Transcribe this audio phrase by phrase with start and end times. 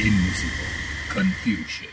[0.00, 0.68] Invisible
[1.12, 1.92] confusion.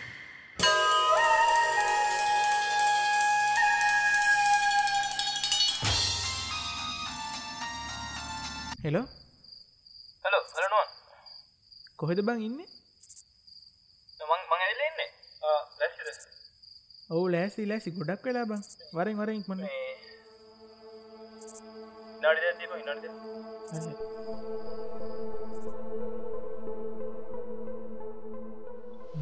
[8.83, 9.02] Hello
[10.26, 10.91] hello හලනුවන්
[11.97, 12.60] කොහෙද බං ඉන්න?
[14.29, 14.42] මං
[15.79, 16.08] ලැසිද
[17.09, 18.62] ඔවු ලෑසි ලෑසි ගොඩක් වෙලා බං.
[18.98, 19.66] වරෙන් වර ඉක්මන
[22.22, 22.72] නාඩි දීම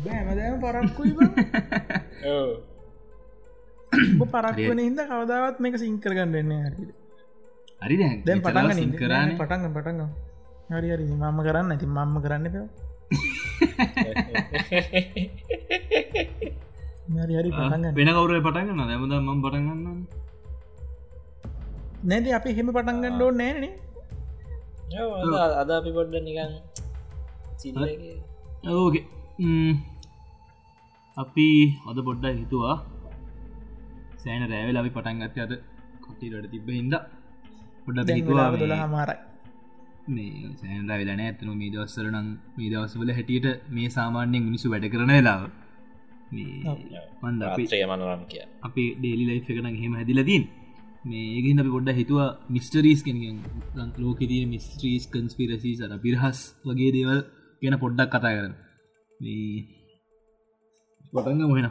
[0.04, 1.12] බෑමදෑම පරක්කුයි
[4.34, 6.90] පරක්වන හිද කවදාවත් මේක සිංකරගන්න එන්න හරිද
[7.82, 8.18] හරි දැන්.
[8.26, 10.00] පටන් සිං කරන්න පටන් පටන්
[10.72, 11.06] හරි හරි.
[11.14, 11.68] මම කරන්න.
[11.72, 12.56] ඇති මම්ම කරන්න ප
[17.18, 17.50] හරි හරි.
[17.52, 19.98] පටන් වෙන කවුර පටගන්න දැමද ම පටගන්න
[22.04, 23.66] නැති අපි හෙම පටන්ගන්න ඕ නෑන
[25.62, 26.52] අද අපි පොඩ්ඩ නිකන්
[28.72, 29.04] ඕගේ
[31.18, 31.48] අපි
[31.86, 32.78] හොද පොඩ්ඩ හිතුවා.
[34.22, 35.54] සෑන රෑවල අපි පටන් ගත්ත අද
[36.06, 36.96] කොටිට තිබ හින්ද.
[37.86, 39.20] පොඩ්ඩ හිතුවා දොල හමාරයි
[40.08, 45.14] මේ සෑන්ද වෙලන ඇතන මේ දවස්සර නම් මේ දවස්වල හැටියට මේ සාමාන්‍යයෙන් මිනිසු වැඩ කරන
[45.18, 45.44] වෙලාව.
[47.24, 50.44] මන්ද අපි ත්‍රය මනුරම් කිය අපි ඩේලි ලයි් එකන හෙම හැදිලතින්
[51.10, 53.38] මේ ඒගින් අපි පොඩ්ඩ හිතුවා මිස්ටරීස් කෙනගෙන්
[54.04, 57.20] ලෝකෙතිය මිස්ත්‍රීස් කන්ස්පිරසි සර පිරහස් වගේ දේවල්
[57.62, 58.54] ගැන පොඩ්ඩක් කතා කරන
[61.14, 61.68] පොටග මොහෙන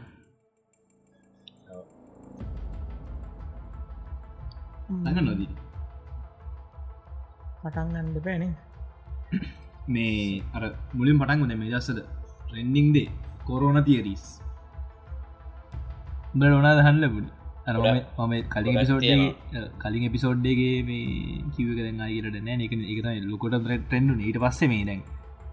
[5.02, 5.50] අඟ නොදී.
[7.62, 8.44] පටන්ගන්න පැන
[9.88, 10.62] මේ අර
[10.94, 11.98] මුලින් පටන් වන මේ දස්සද
[12.42, 13.08] ට්‍රෙන්ඩිංදේ
[13.46, 14.24] කොරෝන තියරීස්
[16.34, 17.28] බ ඕනා දහන්න ලැබුණ?
[17.66, 24.14] අර මම කලින් පිසෝඩ්ගේ කලින් එපිසෝඩ්ඩගේ මේ කිව කරන අයට නෑ එක එක ලොකොට ට්‍රෙන්ඩු
[24.20, 25.02] ඊට පස්සේ මේ දැන්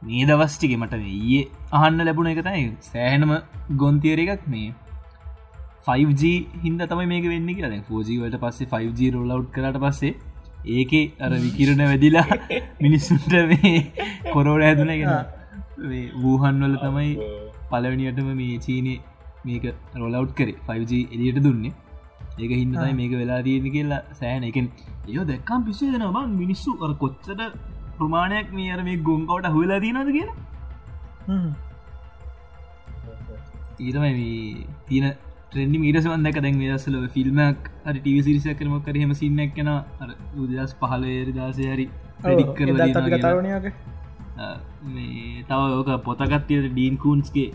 [0.02, 1.40] මේ දවස්ටික මට ඒ
[1.72, 3.32] අහන්න ලැබුණ එක තයි සෑහනම
[3.82, 4.70] ගොන්තියර එකක් මේ
[5.88, 6.24] 5G
[6.64, 7.72] හින්ද තමයි මේක වෙන්න කියලා.
[7.74, 10.14] දැන් 4G වලට පස්සේ 5G රෝලව් කරට පස්සේ
[10.78, 12.28] ඒක අර විකිරණ වැදිලා
[12.86, 13.76] මිනිස්සුන්ට මේ
[14.34, 15.12] කොරෝඩ හැදුනගෙන
[16.24, 17.12] වූහන් වල තමයි
[17.72, 18.96] පලවනියටම මේ චීනය
[19.46, 19.66] මේක
[19.96, 20.58] රොලව් කරේ.
[20.70, 21.74] 5G එලියට දුන්නේ.
[22.38, 24.72] ඒක හින්දයි මේක වෙලා තියෙන කියලා සෑන එකෙන්
[25.10, 27.42] ඒ දැක්කම් පිසේ දෙන බං මිනිස්සු කොච්චට
[28.02, 30.38] ප්‍රමාණයක් මේ අර මේ ගොංකවට හුවලා දීනද කියලා?
[33.80, 35.06] ඊතමයි මේ තියන
[35.52, 40.10] ට්‍රෙන්ඩි මීටසවන් දැක දැන් දසල ෆිල්මක් අර ටව සිරිසක් කරම කරහෙම සින්නක් කෙන අර
[40.44, 41.86] උදස් පහලේර දාසය හරි
[42.20, 43.22] ප්‍රඩික් කරලා තියෙනවා කියලා.
[43.22, 43.66] කතාවනයක
[44.90, 47.50] මේ තව ඕක පොතකත්තියට ඩීන් කූන්ස්ගේ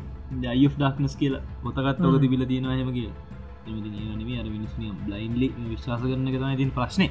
[0.44, 3.10] ජයි ඩක්නස් කියලා පොතකත් ඔක තිබිල තියෙනවා හෙම කිය
[3.66, 7.09] එමති අර මිනිස්මිය බ්ලයින්ලි විශ්වාස කරන තමයි තින් ප්‍රශ්නය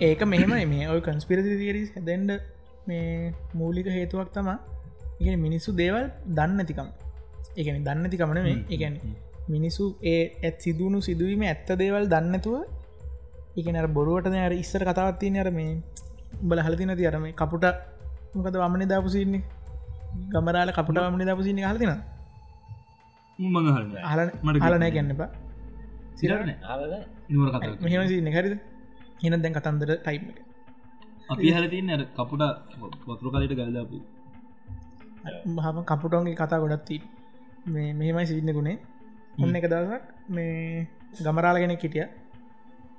[0.00, 2.30] ඒක මෙහෙම මේ ඔය කන්ස්පිරසි තිරිස් හැදෙන්ඩ
[2.86, 4.58] මේ මූලික හේතුවක් තමා.
[5.20, 6.88] එක මිනිස්සු දේවල් දන්න තිකම්
[7.56, 8.94] එකන දන්න තිකමන මේ එකන
[9.48, 12.54] මිනිසු ඒ ඇත් සිදුවුණු සිදුවීම ඇත්ත දේවල් දන්නතුව
[13.56, 15.72] එකනර බොරුවට අර ඉස්සර කතාවත්තිය අර මේ
[16.42, 17.66] බල හලතින ති අරම කපුට
[18.34, 19.42] මොකද වමන දාපුසින්නේ
[20.32, 21.92] ගමරාල කපුට වමන දාපුසින්න හලතින
[24.62, 25.30] හලනෑ ගැන්නපා
[26.16, 26.50] සිරන
[28.08, 28.54] සින්න හරිද
[29.22, 30.24] හෙන දැන් කතන්දර ටයිම්
[31.28, 32.42] අපි හලතින්න කපුට
[33.06, 33.98] පොතුරු කලට ගල්දාපු
[35.58, 36.96] හම කපුටෝන්ගේ කතා ගොඩත්ති
[37.66, 38.78] මේ මෙහෙමයි සින්න ගුණේ.
[39.38, 40.86] ඔන්න එක දවසක් මේ
[41.18, 42.06] ගමරාල කෙනෙක් හිටිය.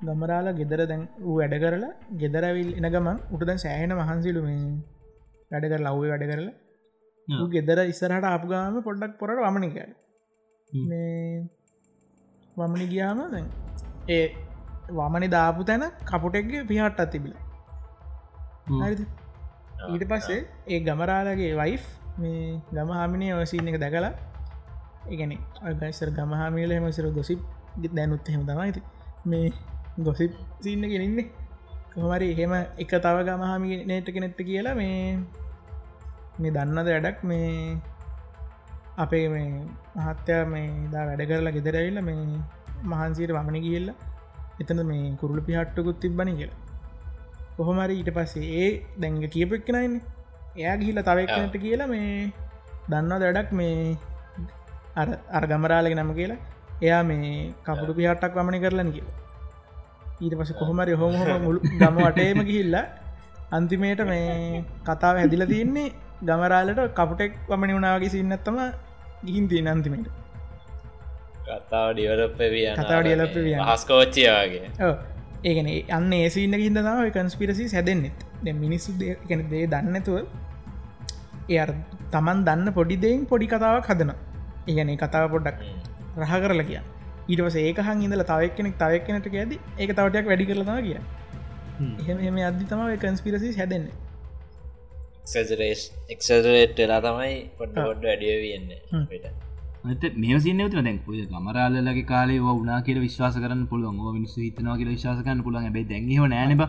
[0.01, 4.59] ගමරාල ගෙදර දැන් වූ වැඩ කරලා ගෙදරවිල් එන ගමන් උට දැන් සෑහෙන මහන්සිලු මේ
[5.51, 6.55] වැඩ කර ලව්වේ වැඩ කරලා.
[7.49, 9.77] ගෙදර ඉස්සරහට අපගාම පොඩ්ඩක් පොරට වමනික
[10.69, 11.47] මේ
[12.55, 13.47] වමනි ගියාම දැන්
[14.09, 14.25] ඒ
[14.89, 17.33] වමනි දාපු තැන කපුටෙක්ගේ පිහට්ටත් තිබිල.
[19.89, 21.83] ඊට පස්සේ ඒ ගමරාලගේ වයිෆ්
[22.17, 24.13] මේ ගම හාමිනය ඔසිීන එක දැකලා
[25.07, 25.31] එකන
[25.63, 27.39] අගයිසර ගමහාමිල හෙමසිර ගොසිප්
[27.91, 28.81] දැනුත් හෙම තමයිති
[29.25, 29.53] මේ
[29.99, 31.29] ගොසිප් සින්න ගෙනන්නේ
[31.93, 35.19] කොහමරි එහෙම එක තව ගමහාමි නේට කෙනෙත්ත කියලා මේ
[36.39, 37.17] මේ දන්නද වැඩක්?
[37.23, 37.77] මේ
[38.97, 39.49] අපේ මේ
[39.97, 42.21] මහත්තය මේ දා වැඩ කරලා ගෙදරැවිල්ල මේ
[42.83, 43.97] මහන්සීට වමන කියල්ලා
[44.61, 46.59] එතන මේ කුරුළු පිහට්ටකුත් තිබ්බනි කියලා.
[47.57, 48.69] කොහොමරි ඊට පස්සේ ඒ
[49.01, 49.95] දැංග කියපෙක්කෙනයින්න
[50.59, 52.13] එයා ගිහිල තවක්නට කියලා මේ
[52.91, 53.97] දන්න වැඩක් මේ
[55.01, 56.39] අර අර ගමරාලක නම කියලා?
[56.85, 57.33] එයා මේ
[57.65, 59.17] කපුටු පිහටක් වමන කරලන කියලා.
[60.23, 61.13] ඊට පස කොහොමරි හොම
[61.45, 62.85] මුළු ගම වටේම ගිහිල්ලා
[63.57, 65.89] අන්තිමේට මේ කතාව හැදිල තියන්නේ
[66.27, 68.57] ගමරාලට කපුටෙක් වමනි වුණාවගේ සින්නත්තම
[69.27, 70.07] ගිහින් තිය අන්තිමට
[71.53, 73.63] කතාව ඩියවලප විය කතාව develop වියන.
[73.69, 74.61] හස්කෝච්චයගේ
[75.43, 78.97] ඒගන අන්න ඒසින්න හිද තම කන්ස්පිරසි හැදෙන්නෙත් දැ මිනිස්සු
[79.29, 80.17] ගැන දේ දන්නතුව
[81.57, 81.71] අර
[82.13, 84.11] තමන් දන්න පොඩිදෙන් පොඩි කතාවක් හදන
[84.67, 85.59] ඉගැන කතාව පොඩ්ඩක්
[86.19, 86.81] රහ කරල කිය
[87.29, 90.99] ඊටවස ඒකහන් ඉඳල තවක් කෙනෙක් තවක් කෙනට ඇද ඒක තවටයක් වැඩි කරලතා කිය
[91.81, 93.93] එහෙම එම අධි තම කන්ස්පිරසි හැදන්නේ.
[95.23, 98.67] එක්සරේස් එක්සරේට් වෙලා තමයි පොඩ්ඩ පොඩ්ඩ වැඩිය වෙන්න
[99.83, 103.97] මේ සින්න ත දැන් ඔය ගමරාලගේ කාලේ වනා කියල විශ්වාස කරන්න පුළුවන්.
[104.17, 105.65] මිනිස්සු හිතනවා කියල විශවාසකන්න පුළුවන්.
[105.65, 106.63] ඇබයි දැන්හ නෑනබ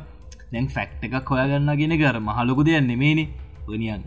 [0.53, 3.25] දැන් ෆැක්් එකක් හොයාගන්න ගෙන කර මහලොකු දෙයක් නෙමේනි
[3.69, 4.03] ඔනියන්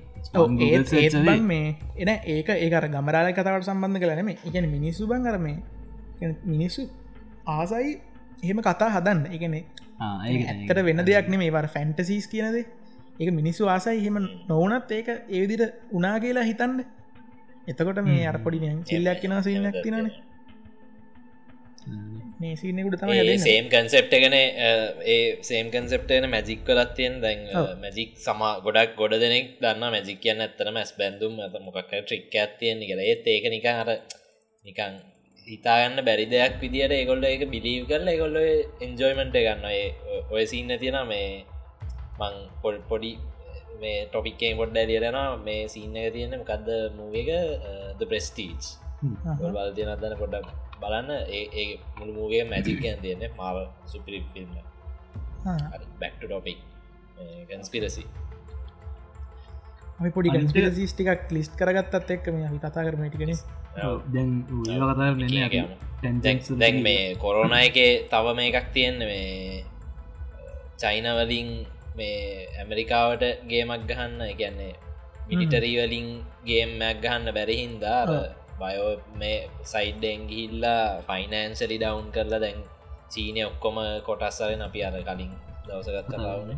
[1.44, 5.58] මේ එන ඒක ඒකර ගමරාල කතාවට සම්බන්ධ කලනෙම එකන මිනිස්සු බං කරමේ
[6.46, 6.82] මිනිස්සු
[7.48, 7.92] ආසයි
[8.44, 9.20] එහෙම කතා හදන්න.
[9.36, 9.60] එකනෙ
[10.02, 12.58] ඇත්තට වෙන දෙයක් නෙමේ වර ෆැන්ටසිස් කියනද.
[13.20, 14.18] ඒක මිනිස්සු ආසයි හෙම
[14.50, 16.80] නොවනත් ඒක ඒවිදිට උනා කියලා හිතන්න
[17.68, 20.00] එතකොට මේ අර පොඩි චිල්ලක් කෙන සිල්ලක් තිනන
[22.38, 27.14] මේ සිනෙකුට තම සේම් කන්සෙප්ට එකන ඒ සේම් කන්සෙප්ටන මැජික් කලත් තියෙන්.
[27.22, 27.40] දැන්
[27.84, 32.82] මැජික් සමා ගොඩක් ගොඩ දෙනෙක් දන්න මැජික් කියන්න ඇත්තන මැස් බැඳුම් ඇත මොකක් ට්‍රික් ඇත්තියෙන්
[32.82, 33.90] කළ ඒත් ඒක නිකං අර
[34.66, 34.94] නිකං
[35.48, 38.38] හිතාගන්න බැරි දෙයක් විදිට ඒගොල්ල එක බිලීව් කරල ඒගොල්ල
[38.86, 39.66] එන්ජෝයිමට ගන්න
[40.32, 41.30] ඔය සින්න තියෙන මේ
[42.20, 43.12] මං පොල් පොඩි
[43.82, 47.32] මේ ටොපික්කේ පොඩ්ඩ ලියරෙන මේ සින්න එක තියෙන කක්ද මූවක
[47.96, 48.72] ද ප්‍රස්ටීච්
[49.40, 50.48] බල් තියන අදන්න පොඩ්ඩක්
[50.80, 51.10] බලන්න.
[51.30, 51.66] ඒ
[51.98, 54.54] මුළු මූගේ මැජිකයන් තියන්න මාව සුපිරි ෆිල්ම්
[56.00, 56.60] බැක්ට ටොපික්
[57.50, 58.04] කන්ස්පිරසි
[59.98, 63.32] අපි පොඩි කන්ස්පිරසිස් ටිකක් ලිස්් කරගත්තත් එක්ක මේ අපි කතා කරමටිකෙන
[64.10, 64.32] දැන්
[64.82, 67.80] කතා දැන් මේ කොරෝණ එක
[68.12, 69.64] තව මේ එකක් තියෙන්න මේ
[70.78, 71.50] චයිනවලින්
[71.96, 74.74] මේ ඇමරිකාවට ගේමක් ගහන්න ගැන්නේ
[75.28, 76.10] මිනිටරීවලින්
[76.46, 78.02] ගේම්මැක් ගහන්න බැරිහින්දා
[78.60, 82.60] බයෝ මේ සයිඩ්ඩෙන් ගිහිල්ලා ෆයිනන්සලි ඩවන්් කරලා දැන්
[83.10, 85.32] චීනය ඔක්කොම කොටස්සරෙන අපි අර කලින්
[85.64, 86.52] දවසගත් කතාවන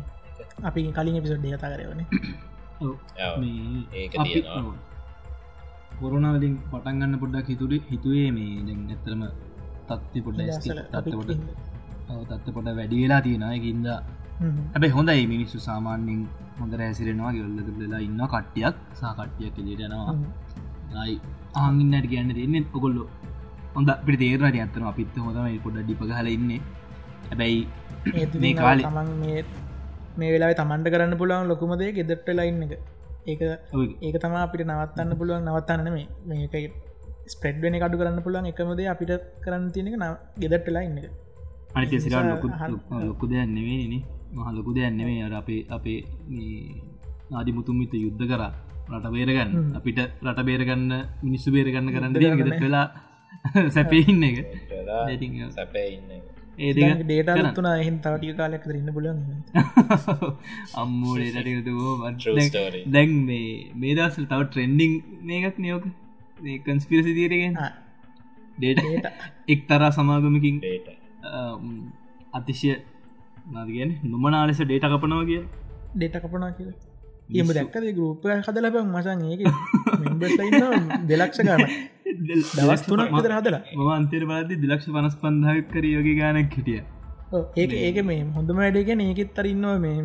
[0.64, 2.00] අපි කලින් එපිසොඩ්ඩ කතා කරවන
[3.94, 4.12] ඒක
[5.98, 9.22] කොරුණාවලින් පටන්ගන්න පොඩ්ඩක් හිතුරේ හිතුවේ මේ දැන් ඇතරම
[9.88, 10.50] තත්ති පොඩ්ඩ
[10.92, 11.30] තත්ත පොට
[12.28, 13.88] තත්ත පොට වැඩි වෙලා තියෙනයකින්ද
[14.40, 16.20] හැබැ හොඳයි මිනිස්සු සාමාන්‍යෙන්
[16.60, 18.76] හොඳ රැසිරෙනවා ගෙල්ලක වෙලා ඉන්න කට්ටියක්.
[19.00, 21.14] සාකට්ටියක් කෙලෙටනවා යි
[21.62, 23.04] ආගින්නට කියන්න තියන්නේ ඔකොල්ලො
[23.76, 26.50] හොඳ පිට තේරට ඇත්තන අපිත් හොඳම පොඩ ඩිප හල ඉන්න.
[27.30, 27.60] හැබැයි
[28.44, 28.84] මේ කාල
[30.20, 32.74] මේ වෙලා තමන්ට කරන්න පුළුවන් ලොකුමදේ ගෙදට ලයින්න එක.
[33.30, 33.42] ඒක
[34.06, 35.48] ඒක තම අපිට නවත්තන්න පුළුවන්.
[35.48, 36.54] නවත්තන්න මේ මේක
[37.34, 38.46] ස්පෙඩ් වෙන කඩු කරන්න පුළුවන්.
[38.52, 39.12] එකමද අපිට
[39.46, 40.06] කරන්න තියෙනක න
[40.44, 41.10] ගෙදට ලයින්න එක.
[41.74, 42.22] අනිත සිරා
[43.08, 44.02] ලොකු දෙයක් නෙවෙයිනේ
[44.32, 46.00] මහ ලොකු දෙයක් නෙවේ අර අපේ අපේ
[47.30, 48.52] නාදි මුතුන්මිත යුද්ධ කරා.
[48.90, 49.52] රට බේරගන්න.
[49.74, 50.88] අපිට රට බේරගන්න
[51.22, 52.86] මිනිස්සු බේරගන්න කරන්න ගෙද වෙලා
[53.74, 54.36] සැපඉන්න එක.
[55.50, 59.18] සැපඉන්න ඒ ඩේට තුන එහින් තවටිය කාලයක් ඉන්න පුලන්
[60.80, 61.94] අම්මෝඩේටකතුවෝ
[62.88, 65.84] දැන් මේ මේ දස්සල් තව ට්‍රෙන්ඩිං මේකක් නියෝක
[66.64, 67.54] කන්ස්පිරසි තීරගෙන්
[68.58, 68.82] ඩේට
[69.48, 70.56] එක් තරා සමාගමකින්
[72.32, 72.72] අතිශය
[73.48, 75.42] නදගෙන නොමනාලෙස ඩේට කපනවා කිය
[75.94, 76.70] ඩේට කපනා කියල.
[77.34, 79.40] එම දැක්කද ගරුප හද ලබ මසන් ඒක
[81.08, 81.62] දෙලක්ෂ ගන්න
[82.52, 83.62] දවස් තුනක් විතර හදලා.
[83.76, 86.82] ම අන්තර බාද දිලක්ෂ පනස් පන්දාක් කර යෝග ගානක් හිටිය.
[87.56, 90.04] ඒක ඒක මේ හොඳම වැඩගෙන ඒකෙත් තරන්නවා මේ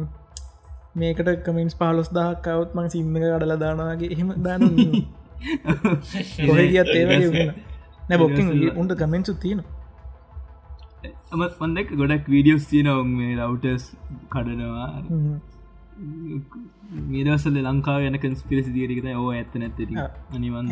[0.96, 4.68] මේකට කමෙන්ස් පාලොස් දහක්කවත් මං සිම්ම කඩල දානවාගේ එහෙම දාන
[6.48, 7.48] කොහ ගියත් ඒවගේ
[8.10, 9.73] නැ බොක්කින් උන්ට කමෙන්සු තියෙනවා
[11.32, 13.86] අමත් පන්දක් ගොඩක් වීඩියෝස් තියනවුන් මේ රවටස්
[14.30, 14.90] කඩනවා.
[17.10, 20.66] මේදවසල ලංකාව යන කන්ස්පිරසි දිරිකත ඕ ඇත්ත නැත්තට අනිවන්.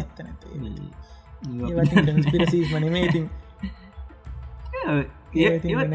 [3.02, 3.26] ඉතින්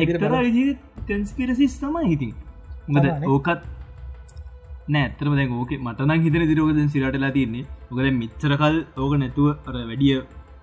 [0.02, 0.62] එක්තරා විදි
[1.08, 2.32] කන්ස්පිරසිස් තමයි හිතින්
[2.88, 3.62] මද ඕකත්
[4.88, 10.18] නෑතරම දැ ඕක මටන හිතන දිරෝකද සිරටලා තින්නේ ඔකද මිච්චරකල් ඕක නැතුව අර වැඩිය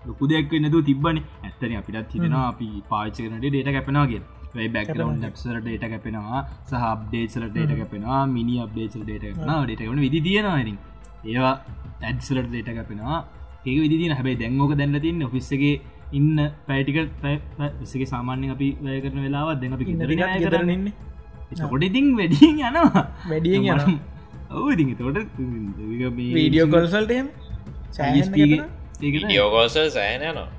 [0.08, 4.22] ලොකු දෙයක් නැතු තිබන ඇත්තන අපිටත් හිතෙන අපි පාචකනට ඩේට කැපෙනවාගේ
[4.76, 6.40] බැක්රවන්් ලැප්සර ඩේට කැපෙනවා.
[6.70, 10.78] සහ අප්ඩේසල ඩේට කැපෙනවා මිනි අප්ඩේසල් ඩේට කන ඩේටවන විදි තියෙනවාරින්
[11.26, 11.56] ඒවා
[12.02, 13.20] ඇඩ්සලට ඩේට කැපෙනවා.
[13.66, 15.76] ඒක විදින හැබයි දැංගෝක දැන්න තින්න ඔෆිස්සගේ
[16.20, 16.98] ඉන්න පැටික
[17.82, 19.86] විසගේ සාමාන්‍ය අපි වැය කරන වෙලාවත් දැන් අපි
[20.46, 20.88] කරන්න.
[21.76, 23.04] ොඩඉතින් වැඩියෙන් යනවා.
[23.32, 24.00] වැඩියෙන් යන
[24.52, 25.18] ඔව ඉති තොට
[26.20, 27.28] වීඩියෝ කොල්සල්ටම
[29.32, 30.50] යෝගෝස සෑන යනවා.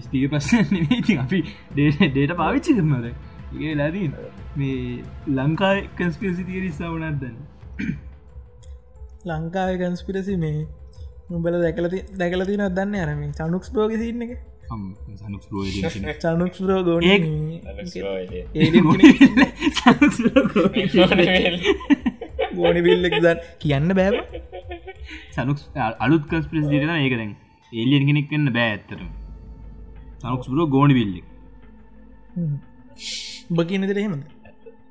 [0.00, 1.40] ස්පී ප්‍රශ්න ඉති අපි
[1.74, 3.06] ඩේට පාවිච්චි කරනද
[3.62, 4.08] ඒ ලදී
[4.56, 4.78] මේ
[5.38, 7.36] ලංකා කන්ස්පිරසි තිරිස්සා වනත් දන්න
[9.26, 10.66] ලංකාව කන්ස්පිරසි මේ
[11.30, 12.94] උඹල දැකලති දැකලතින දන්න?
[12.96, 14.32] අරම චනුක්ස් බෝග සින්න එක?
[16.22, 17.02] චනුක්ස් රෝ ගෝන
[22.56, 24.20] ගෝනි බිල්ලෙක් දන් කියන්න බෑව.
[25.36, 25.58] සනුක්
[26.00, 27.16] අලුත් කස්පිස් දිරන ඒක
[27.72, 29.08] දැන් එලියන් කෙනෙක් කන්න බෑ ඇත්තරම
[30.20, 31.26] සනුක්ස්පුර ගෝනි බිල්ලෙක්
[33.50, 34.22] උඹ කියන දෙර හෙමද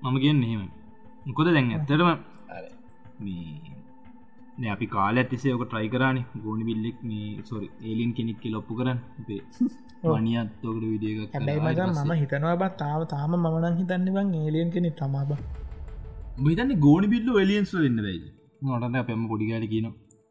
[0.03, 0.63] මම කියන්න එහෙම
[1.27, 2.09] මොකොද දැන් ඇත්තරම
[4.73, 6.17] අපි කාල ඇතිසේ ඕක ට්‍රයි කරන.
[6.43, 8.99] ගෝනි බිල්ලෙක් මේ සොරි ඒලින් කෙනෙක් ලොප්පු කරන්න.
[9.19, 9.41] අපේ
[10.05, 15.31] වනියත් ඕකට විඩිය හැබැයි මම හිතනවා බත් තාව තාම මනන් හිතන්න බං ඒලියන් කෙනෙ තමාබ
[16.47, 18.19] හිතන්න ගෝනි බිල්ල එලියන්ස් වෙන්න වෙයි
[18.63, 19.87] නොටන්න අපෙම පොඩිගල කියන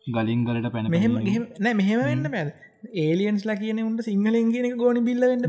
[0.06, 1.16] ගලින් ගලට පැන මෙහෙම
[1.59, 2.49] නෑ මෙහෙම වෙන්න පැද
[2.99, 5.44] ඒලියන්ස්ලා කියන උන්ට සිංහලෙන් කියන ගෝනි බිල්ල වෙන්න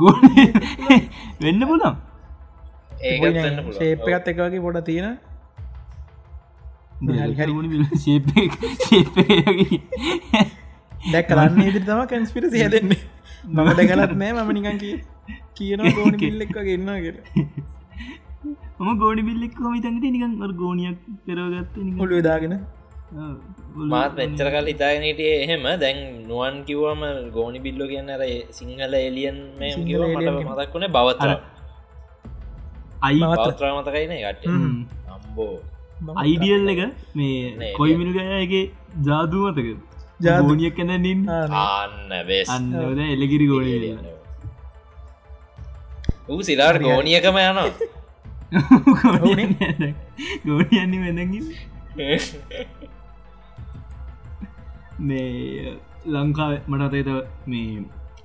[1.41, 1.95] වෙන්න පුලම්
[3.03, 3.77] ඒකත් වෙන්න පුළුවන්.
[3.79, 5.17] ශේප් එකත් එක වගේ පොඩ තියෙන
[11.07, 13.01] දැක් කරන්න ඉදිරි තම කැන්ස්පිරසි හැදෙන්නේ.
[13.55, 14.95] මම දැකලත් නෑ මම නිකන් කිය
[15.55, 17.15] කියන ගෝනි බිල්ලෙක් වගේ ඉන්නවා කිය
[18.79, 22.55] ම ගෝඩි බිල්ලෙක් හම තඟට නිකන් ගෝනියක් පෙරවගත්ත හොළු දාගෙන
[23.91, 25.63] මාත් මෙච්චර කල් හිතාගෙනටේ එහෙම.
[25.79, 25.97] දැන්
[26.29, 27.01] නුවන් කිව්වම
[27.35, 29.37] ගෝනි බිල්ලෝ කියන්න අර සිංහල එලියන්
[29.87, 31.29] කිව මට මතක් වුණේ බවතර.
[31.29, 31.51] බවත්-
[33.01, 34.43] අයි බවත්‍ර මතකයින කට
[35.15, 35.55] අම්බෝ.
[36.17, 36.81] අයිඩියල් එක
[37.15, 38.63] මේ නෑ, කොයිමිල් ගයගේ
[39.07, 39.67] ජාදුමතක
[40.19, 40.43] ජාදු.
[40.47, 43.67] ගෝනියක් කැනනින් ආන්න බේස් අන්නද එලගිරි ගෝඩ
[46.29, 47.69] ඌ සිලාට ගෝනියකම යනවා.
[50.45, 51.45] ගෝනියන්නේ වෙදගින්
[54.99, 57.09] මේ ලංකා මටතේත
[57.45, 57.83] මේ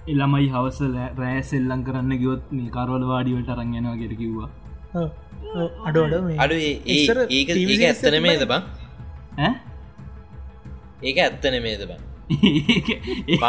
[0.09, 0.79] එළමයි හවස
[1.19, 4.51] රෑස් එල්ලං කරන්න ගියොත් මේ කරවල වාඩිවලට අරංයනවා ගෙට කිව්වා.
[5.87, 6.05] අඩු
[6.39, 7.49] අඩ ඒක ඒක
[7.83, 8.63] ඇත්තන මේද බං?
[9.39, 9.53] ඈ?
[11.03, 12.01] ඒක ඇත්තන මේද බං?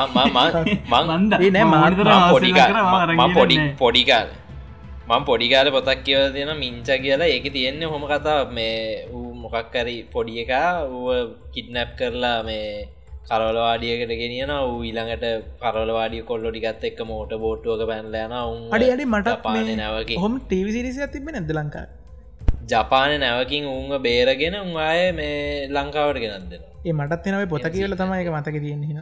[3.34, 3.58] පොඩි.
[3.78, 4.30] පොඩිකාල
[5.10, 7.28] මං පොඩිකාල පොතක් කියව තියෙන මිංච කියලා.
[7.28, 11.10] ඒක තියෙන්නේ හොම කතා මේ ඌ මොකක්කරි පොඩි එකා ඌ
[11.54, 12.88] කිඩ්නැප් කරලා මේ
[13.30, 15.26] කරවලවාඩියකට ගෙනියන ඌ ඊළඟට
[15.62, 21.08] කරවලවාඩිය කොල්ලො ටිකත් එක්ක මෝට බෝට්ටුවක පැන්ලයන උන් අඩි අඩි මට පාන නැවකි හොම ටීවිසිරිසි
[21.10, 21.86] තිබෙන නැද ලංකා
[22.72, 25.38] ජපාන නැවකින් උන්ව බේරගෙන උන්ආය මේ
[25.70, 29.00] ලංකාවට ගෙනත් දෙෙන ඒ මටත් එනව පොත කියල තමයි එක මතක තියෙන හින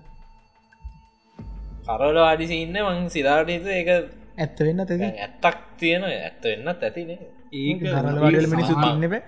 [1.88, 3.90] කරවල අඩිසින්න මං සිරාටතු ඒක
[4.38, 7.20] ඇත්ත වෙන්න තෙද ඇත්තක් තියෙන ඇත්ත වෙන්නත් ඇතිනේ
[7.62, 9.22] ඒක හරලවාඩල මිනිසු සමහර- තින්න බෑ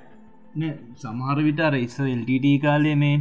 [0.55, 3.15] නෑ, සමහර විට අර ඉස්ස එල්ටට කාලේ මේ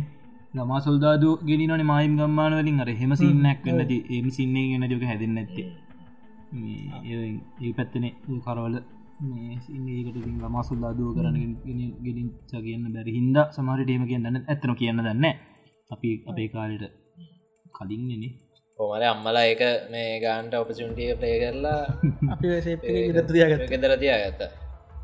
[0.55, 3.13] ළමා සොල්දාදු ගෙනනන මයිම් ගම්මාන වලින් අර හෙම.
[3.17, 5.67] සින්නක් වන්නද එම සින්නේ ගෙන ජෝක හැදන්න ඇත්තේ
[6.55, 8.13] මේ ඒ- පැත්තනේ
[8.47, 8.77] කරවල
[9.29, 11.37] මේ සින්නේකට ළමා සොල්දාදුව කරන
[12.05, 15.27] ගෙලින්ච කියන්න බැරි හින්ද සමහරටේම කියන්න ඇත්තන කියන්න දන්න
[15.91, 16.85] අපි අපේ කාලට
[17.75, 18.31] කලින්න්නේ
[18.79, 19.63] පොමර අම්මලා ඒක
[19.93, 21.81] මේ ගාන්ට ඔපචුන්ටිය ප්ලේ කරලා
[22.33, 24.43] අපි ශේප් ඉදත්තියාගත් ගෙදර තියා ගත්ත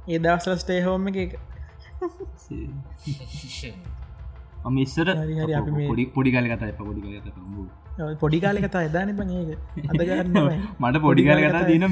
[0.09, 1.33] ඒ දවස්ල ස්ටේ හෝම එක
[4.65, 7.01] අම ඉස්සර හරි හරි අපි මේ- පොඩි පොඩි කාල කතා පොඩි
[8.21, 9.51] පොඩි කාලෙ කතා එදාන බං ඒක
[9.91, 10.39] අදගන්න
[10.81, 11.85] මට පොඩිකාල කතා තින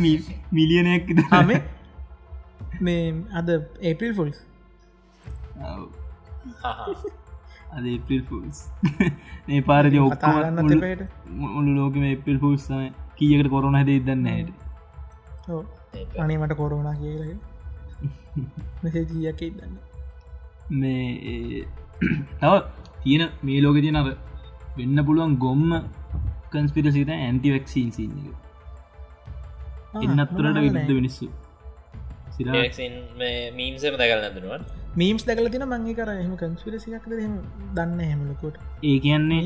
[0.52, 1.50] මිලියනයක් හම
[2.84, 3.02] මේ
[3.34, 3.48] අද
[3.82, 4.38] ඒපිල් ෆුල්ස්
[7.72, 8.58] අද එපිල් ෆල්ස්
[9.46, 9.94] මේ පාරජ
[10.62, 11.02] තිපයට
[11.36, 12.66] මුළු ලෝකම එපිල් ෆල්ස්
[13.16, 14.50] කියකට කොරුණ හැද ඉදන්න හට.
[16.18, 17.22] අනේ මට කොරුණා කියල.
[18.82, 19.72] මෙසේ ජීයක ඉදන්න?
[20.72, 21.64] මේ ඒ,
[22.40, 22.52] තව
[23.02, 24.08] තියෙන මේ ලෝක තියන අර
[24.76, 25.70] වෙන්න පුළුවන් ගොම්ම
[26.52, 28.14] කන්ස්පිරසිත ඇන්ටිවක්සින් සින්න
[30.02, 31.26] එන්නත්තුරට විරුද්ධ මිනිස්සු.
[32.30, 32.62] සිරා.
[33.56, 34.62] මීම්සම දැකල් නැදනුවන්.
[34.96, 37.34] මීම්ස් දැකල තින මංගේ කර එහම කන්ස්පිරසියක් හෙම
[37.74, 39.40] දන්න හෙමලකොට ඒ කියන්නේ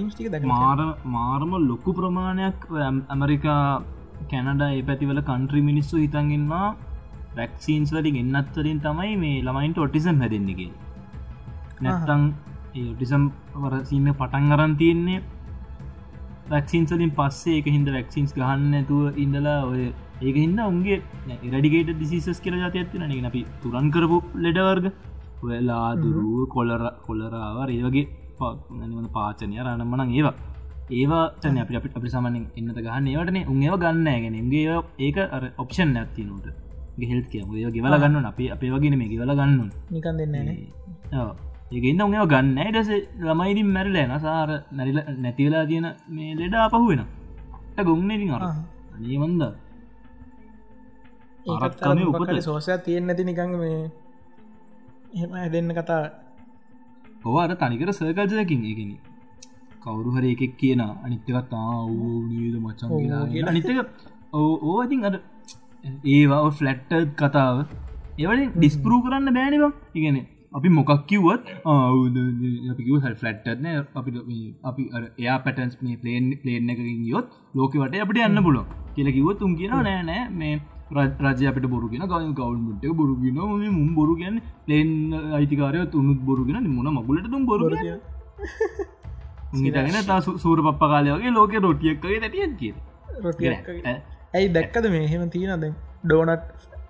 [0.44, 3.60] මාර මාරම ලොකු ප්‍රමාණයක් ඇම්- ඇමරිකා
[4.30, 6.66] කැනඩ ඒ පැතිවල කන්ට්‍රි මිනිස්සු හිතන්ගෙන්වා
[7.36, 10.70] වැක්සීන්ස් වලින් එන්නත්වරින් තමයි මේ ළමයින්ට ඔටිසම් හැදෙන්න්නගේ
[11.78, 12.22] නැත්තං
[12.84, 13.24] ඔටිසම්
[13.62, 15.20] වරසින්න පටන් අරන් තියෙන්නේ
[16.50, 19.82] වැක්සින්සලින් පස්සේ එක හිද වැක්සින්ස් ගහන්න ඇතුව ඉඳලා ඔය
[20.20, 20.98] ඒක හින්න උන්ගේ
[21.52, 24.86] රඩිගේට ඩිසිසස් කියල ජත ඇත්තින න අපි තුරන් කරපු ලෙඩවර්ග
[25.44, 28.06] ඔයලා දුරුව කොලර කොලරාව ඒ වගේ
[28.38, 30.36] පවන පාචනය රණමන ඒවා.
[30.90, 35.44] ඒවා තන අපි අපිට අපි සමනෙන් එන්නත ගන්න ඒවටන උන්ඒව ගන්න ගැන ගේ ඒක අර
[35.58, 36.46] ඔප්ෂන් ඇත්තිනට
[36.98, 40.50] ගෙහෙල් කිය ඒ ගෙවල ගන්න අපේ අපේ වගෙන මේ ගෙවල ගන්න නිකන් දෙන්නන
[41.74, 42.58] ඒගන්න උන්ව ගන්න.
[42.72, 42.88] ටස
[43.26, 47.02] ළමයිදින් මැරල එන සාර නැරිල නැතිවෙලා තියෙන මේ ලෙඩ අපහුවෙන
[47.88, 48.42] ගොන්න අර
[48.96, 49.42] අනීමන්ද
[51.54, 52.30] අරක්කම උපත.
[52.48, 53.80] සෝසය තියෙන් නැති නිකං මේ
[55.16, 56.04] එහෙම හැදෙන්න්න කතා.
[57.28, 58.92] ඔවාට තනිකර සර්කල්ජයකින් ඒගෙන
[59.84, 63.48] කවුරු හර එකෙක් කියන අනිත්‍යකත් ආවනීද මචන් කියලා.
[63.50, 63.68] අනිතක
[64.32, 65.16] ඕ ඉතින් අට
[66.14, 67.56] ඒවා ෆලට්ට කතාව.
[68.22, 70.16] ඒවට ඩිස්පරූ කරන්න බෑනිබම් ඉගෙන
[70.56, 71.44] අපි මොකක් කිව්වත්
[72.70, 74.10] අපිකිව හ ෆලට්න අපි
[74.64, 74.82] අපි
[75.18, 78.62] එයා පැටන්ස් මේ පලේන් පලේන් එකකින් යොත් ලෝක වට අපට යන්න පුලො
[78.94, 80.54] කියල කිව තුන් කියන නෑ නෑ මේ
[80.94, 83.40] රජ අපට බොරුගෙන ගව ගවන්ට බොරුගෙන
[83.72, 84.92] මුම් බොරු ගැන් පලේන්
[85.32, 87.70] අයිතිකාරය තුනුත් බොරුගෙන මුණ මගුලට තුම් බොරු
[89.54, 92.74] නිටගෙන තා සූර පප්ප කාලයගේ ලෝක රොටියක්කගේ දැටියන් කිය
[94.34, 95.06] ඇයි දැක්කද මේ?
[95.06, 95.66] හෙම තියෙනද
[96.04, 96.42] ඩෝනට්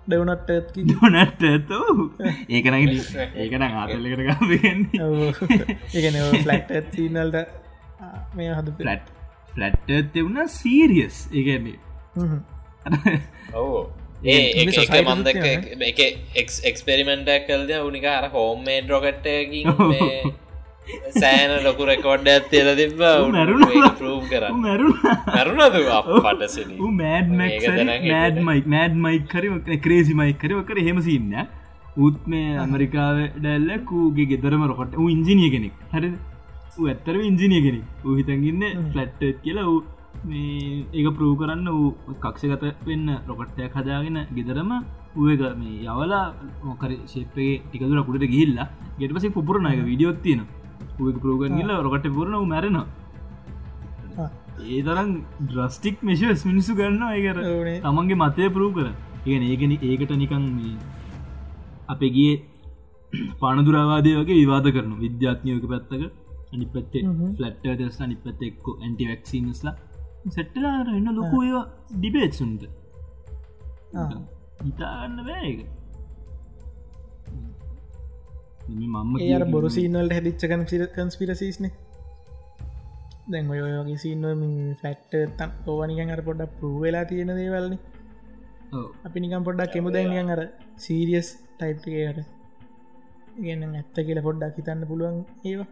[0.07, 0.49] ඩවනට්
[0.89, 1.79] දනට ඇතු?
[2.49, 7.37] ඒකන ඒකන ආතල්ලකට ගන්න ඒන ෆලට් සිනල්ට
[8.35, 9.13] මේ හද ෆලට්
[9.53, 11.77] ෆලට් එවුණ සීරියස් ඒගන්නේ
[13.53, 13.85] ඔවෝ.
[14.25, 14.65] ඒ
[15.03, 15.45] මන්දක
[15.83, 15.99] එක
[16.65, 19.67] එක්ස්පෙරිමෙන්ටක් කල්ද උනික අර හෝම්මේඩ් රොකට්ටකින්
[21.13, 22.97] සෑන ලොකු රෙකෝඩ් ඇත්තේල තිබ
[23.99, 25.77] ප්‍රූම් කර මැරුණද
[26.17, 26.57] පටස
[26.97, 29.47] මෑඩ් මයික් මෑඩ් මයික් කර
[29.85, 31.39] ක්‍රේසි මයික් කර කර හෙමසින්න
[31.97, 35.75] උත් මේ ඇමරිකාව ඩැල්ලකූගේ ගෙදරම රොකොට ඉංජිනිය කෙනෙක්.
[35.93, 36.09] හරි
[36.85, 37.85] ඇත්තර ඉංජිනිය කෙනෙක්.
[38.19, 39.79] හිතගන්න ෆලට් කියලා වූ
[40.25, 44.71] මේ ඒක ප්‍රූ කරන්න වූ කක්ෂගත වෙන්න රොකට්ටයක් හදාගෙන ගෙදරම
[45.23, 46.23] ඒක මේ යවලා
[46.63, 48.67] මොකර ශේපගේ ටිකදුර කුට ගිල්ලා
[48.99, 50.21] ගෙට පසේ පුරණයක විඩියොත්
[50.97, 52.77] තියෙනවා පරෝගන්ගල රොකට පුරණ මැරෙන
[54.67, 55.09] ඒ තරම්
[55.47, 57.37] ද්‍රස්ටික් මෙශස් මිනිසු ගන්න ඒකර
[57.83, 58.87] තමන්ගේ මතය පරූ කර
[59.25, 60.45] ඒගන ඒගෙන ඒකට නිකන්
[61.87, 62.31] අපේ ගිය
[63.39, 66.03] පානදුරවාදය වගේ විවාද කරන විද්‍යාත්නයක පැත්තක
[66.53, 69.75] අනි පත්තේ ෆලට් දස් අනි පත්ත එක්කු ඇන්ටිවක්සිනස්ලා
[70.27, 72.63] සැට්ටලා එන්න ලොකු ඒවා ඩිබේට්සුන්ට
[74.63, 75.59] හිතාගන්න බෑක
[78.69, 80.63] මම ඒ බොරු සීනවල්ට හැදිච්ච කන
[80.95, 81.67] කන්ස්පිරසිස්න
[83.31, 84.41] දැන් ඔය වගේ සිීන්ව
[84.81, 87.73] ෆැක්ට තන් ඕවනිකන් අර පොඩ්ඩ පරුවෙලා තියෙන දේවල්න.
[89.05, 90.41] අපි නිකම් පොඩ්ඩක් කෙමු දැනියන් අර
[90.77, 92.19] සීරියස් ටයිප්ටකට
[93.37, 95.69] ගන්න ඇත්ත කියල පොඩ්ඩක් හිතන්න පුළුවන් ඒවා.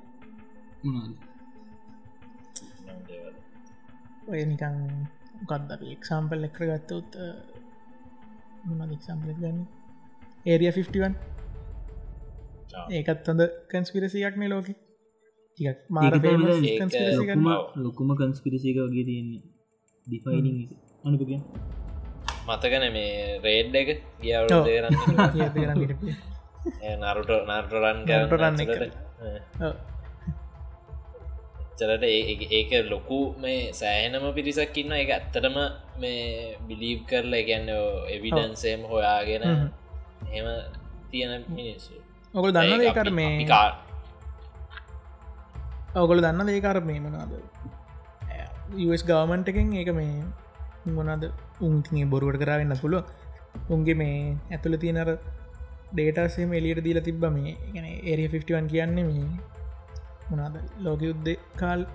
[4.31, 4.75] ඔය නිකං
[5.49, 7.13] ගත් අප එක්සාම්පල් එක්ර ගත්තවත්
[8.97, 9.57] එක්සාම්පල ගන්න?
[10.45, 11.34] ඒරිය 51
[12.91, 14.67] ඒකත් හොඳ කන්ස්පිරසියක් මේ ලෝක
[17.77, 19.41] ලොකුම කන්ස්පිරසික වගේ තියෙන්නේ.
[20.07, 20.53] ඩිෆයිනි
[21.03, 21.31] අනුපක
[22.47, 23.11] මතකන මේ
[23.43, 23.89] රේඩ් එක?
[24.21, 24.95] ගියවරන්න
[27.01, 28.57] නරුට නර්ටරන් කරන්න
[31.77, 32.05] චලට
[32.51, 35.57] ඒක ලොකු මේ සෑහනම පිරිසක් ඉන්න එක ඇත්තටම
[36.01, 37.69] මේ බිලීව් කරලා ගැන්න
[38.15, 39.43] එවිඩන්සේම හොයාගෙන
[40.31, 40.47] එම
[41.11, 42.04] තියෙන මිනිස්සු
[42.35, 43.35] ඔකල් දන්න දේකර මේ
[45.95, 47.31] ඔගොල දන්න දේකර මේ මනාද
[49.03, 50.15] ගවමන්ට එකෙන් ඒක මේ
[50.93, 51.23] මොනද
[51.61, 53.05] උන්තිගේ බොරුවට කරන්න පුළුව
[53.69, 54.17] උන්ගේ මේ
[54.51, 55.11] ඇතුළ තියෙනර
[55.93, 59.27] ඩේටසේ එලියට දීල තිබ්බ මේ ගැන ඒරිය 51 කියන්නේ මේ
[60.29, 61.87] මොනාද ලෝක යුද්ධ කාල්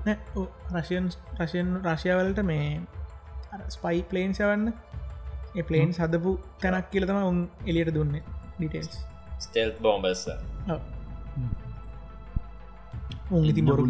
[0.74, 2.66] රශයන් රශයන් රශයාවලට මේ
[3.68, 4.66] ස්පයි පලේන් සවන්න
[5.54, 8.20] ඒ පලේන් සදපු තැනක් කියලතම උන් එලියට දුන්න
[8.56, 9.09] ඩිටේල්ස්
[9.40, 10.22] ස්ටෙල් බෝම්බස්
[13.42, 13.82] ඉති බොරු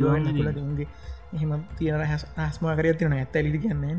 [0.63, 0.87] උන්ගේ
[1.35, 3.97] එහෙම තියෙන හැස් ආස්මා කර තින ඇත්ත ලිි කියන්නේ.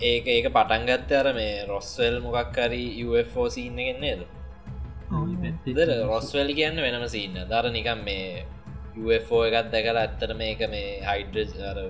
[0.00, 4.20] ඒක ඒක පටන්ගත්ත අර මේ රොස්වල් මොකක්කරි UFෝ සින්න ගෙන්නේද
[6.06, 8.44] රොස්වල් කියන්න වෙනම සින්න දර නිකම් මේ
[8.98, 11.34] UFෝ එකත් දැකලා ඇත්තට මේක මේ හයිඩ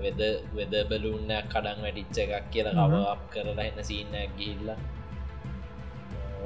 [0.05, 0.21] වෙද
[0.55, 4.77] වෙද බලුන්න කඩන් වැටිච්ච එකක් කියලා අප කරලා එන්න සින්නක් ගිහිල්ලා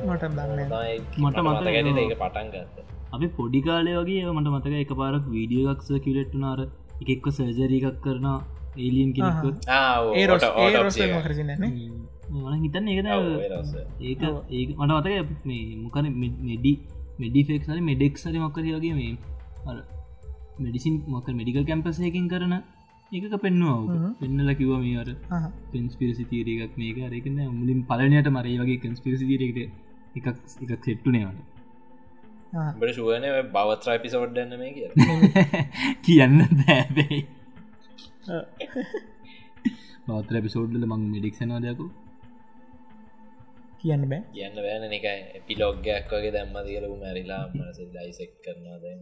[0.01, 0.61] මට දන්න
[1.19, 2.77] මට මතක ඒක පටන් ගත්ත.
[3.15, 6.59] අපි පොඩි කාලය වගේ මට මතක එක පාරක් වීඩියෝක්ස කිලෙට්ටුනාර
[7.01, 8.27] එකෙක්ව සර්ජරී එකක් කරන
[8.77, 9.45] ඒලියන් කෙනෙක්ව.
[10.17, 10.25] ඒ
[10.77, 11.11] කරසින්න
[12.63, 13.07] හිතන්න ඒකද
[14.01, 16.05] ඒක ඒ මට මතක මේ මොකන
[16.49, 16.73] මෙඩි
[17.19, 19.11] මෙඩිෆෙක් සරි මෙඩෙක් සරි මොක්කර වගේ මේ
[20.59, 22.55] මෙඩිසින් මොක මෙඩිකල් කැම්පසයකින් කරන
[23.11, 25.09] ඒක පෙන්නවා පෙන්නල කිව මේර
[25.71, 26.97] පෙන්ස්පිරසි තීරකක් මේක.
[27.11, 29.82] රකන මුලින් පලනයට මරේ වගේ කන්ස්පිරසි තීරකට
[30.15, 30.27] එකක්
[30.65, 31.41] එකක් සෙට්ටුනේවට
[32.75, 34.87] බට ශුවන බවත්‍රා පිසෝඩ්ඩන්න මේ කිය
[36.05, 37.19] කියන්න දෑබයි
[40.07, 41.85] බවත්‍ර පිසෝඩ්ඩල මං මෙඩික්ෂනවාදයකු
[43.81, 44.21] කියන්න බෑ.
[44.31, 45.05] කියන්න බෑන එක
[45.47, 49.01] පිලෝග්ගයක් වගේ දැම්ම දියලු මැරිලා මනස දයිසෙක් කරනවා දැන්න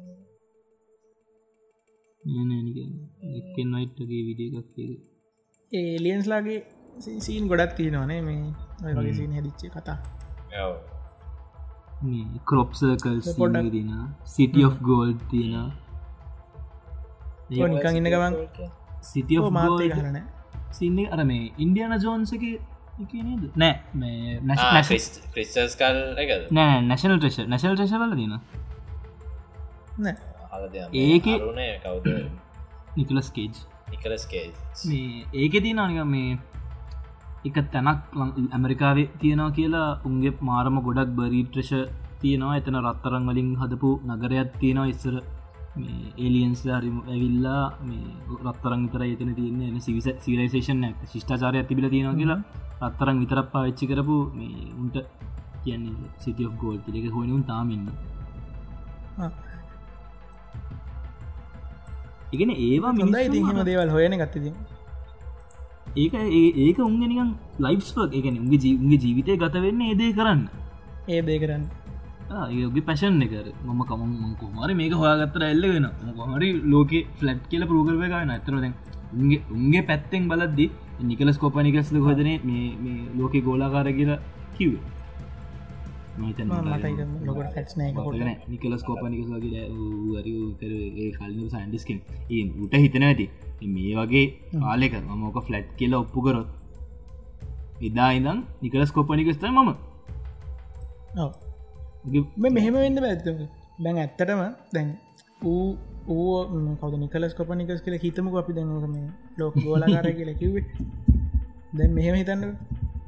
[3.34, 4.78] එක්ෙන් නයිට්ගේ විඩිය එකක්
[5.72, 6.60] ඒ ලියන්ස්ලාගේ
[7.20, 8.42] සීන් ගොඩක් තියෙනවානේ මේ.
[8.84, 10.00] ඔය වගේ සීන් හැදිච්චේ කතා
[12.46, 12.96] කොප්සකල්
[13.38, 13.90] පොඩ්ඩක් තින
[14.26, 15.72] සිටිය of ගෝල්් තියෙන
[17.70, 18.34] නිකං ඉන්න ගමන්
[19.04, 20.18] සිටිය මාතය කරන
[20.72, 22.44] සින්න අර මේ ඉන්ඩියන ජෝන්සක
[23.56, 24.40] නෑ මේ
[25.34, 25.98] ක්‍රිස්ටස් කල්
[26.52, 28.34] නෑ නැශනල් ට්‍රෙෂ නැශල් ට්‍රෙෂවල දින
[29.98, 30.16] නෑ.
[30.94, 31.42] ඒකේ-
[32.98, 33.52] නිකලස් කේජ්
[33.92, 34.46] නිකලස්කේ
[34.86, 36.38] මේ ඒක ති නානික මේ
[37.46, 38.00] එක තැනක්
[38.56, 41.74] ඇමරිකාවේ තියෙනවා කියලා උන්ගේ මාරම ගොඩක් බරීට්‍රශ
[42.22, 42.58] තියෙනවා.
[42.60, 44.92] එතන රත්තරං වලින් හදපු නගරයක් තියෙනවා.
[44.94, 45.16] ඉස්සර
[46.24, 48.06] ඒලියන්ස් හරිම ඇවිල්ලා මේ
[48.46, 49.70] රත්තරං විතර එතන තියන්නේ.
[49.72, 52.42] එන සිවිස සිරේෂන් ශිෂ්ඨාචාරය තිබිල තියෙනවා කියලා
[52.84, 54.96] රත්තරං විතරක් පාච්චි කරපු මේ උන්ට
[55.64, 57.86] කියන්නේ සිටිය ගෝල් තිලක හොනුන් තාමින්න
[62.36, 64.52] ඉගෙන ඒවා මිනිස්සු ඉතිහෙම දේවල් හොයන ගත්තති
[65.96, 66.14] ඒක
[66.58, 70.42] ඒක උන්ගෙනිකන් ලයිස්වක් එකන උගේ ජීවගේ ජීවිතය ගත වෙන්න ඒදේ කරන්න.
[71.08, 71.64] ඒ දේ කරන්න.
[72.32, 78.04] ඒගේ පැෂන් එකර මම කම කොමරි මේක හොයාගත්තර එල්ල වෙන කොමරි ලෝක ෆලට් කියල පරෝගරව
[78.04, 78.66] ගන්න ඇතරද
[79.14, 80.66] උන්ගේ උන්ගේ පැත්තෙන් බලද්දි
[81.02, 84.20] නිකලස් කෝපනිකස්ල හොදන මේ ලෝක ගෝලාකාර කියලා
[84.56, 85.01] කිවේ
[88.50, 89.66] නිකලස් කෝපනිකස් වගේ
[90.60, 90.74] කර
[91.18, 93.26] කල්න සයින්ඩිස්කෙන් ඒ උට හිතන ඇති.
[93.68, 94.26] මේ වගේ
[94.64, 96.50] ආලෙක මමෝක ෆලට් කියලා ඔප්පු කරොත්
[97.82, 99.72] එදා ඉදම් නිකලස් කෝපනිකස්තයි මම.
[102.50, 103.38] මෙහෙම වෙන්න පැත්තුම
[103.80, 104.42] දැන් ඇත්තටම
[104.74, 104.90] දැන්
[105.44, 105.66] ඌ
[106.08, 108.96] ඌ කවද නිකලස් කොපනිකස් කියල හිතමක අපි දැනම
[109.38, 110.66] ලෝක ගෝලාකාර කියල කිවේ
[111.74, 112.44] දැන් මෙහෙම හිතන්න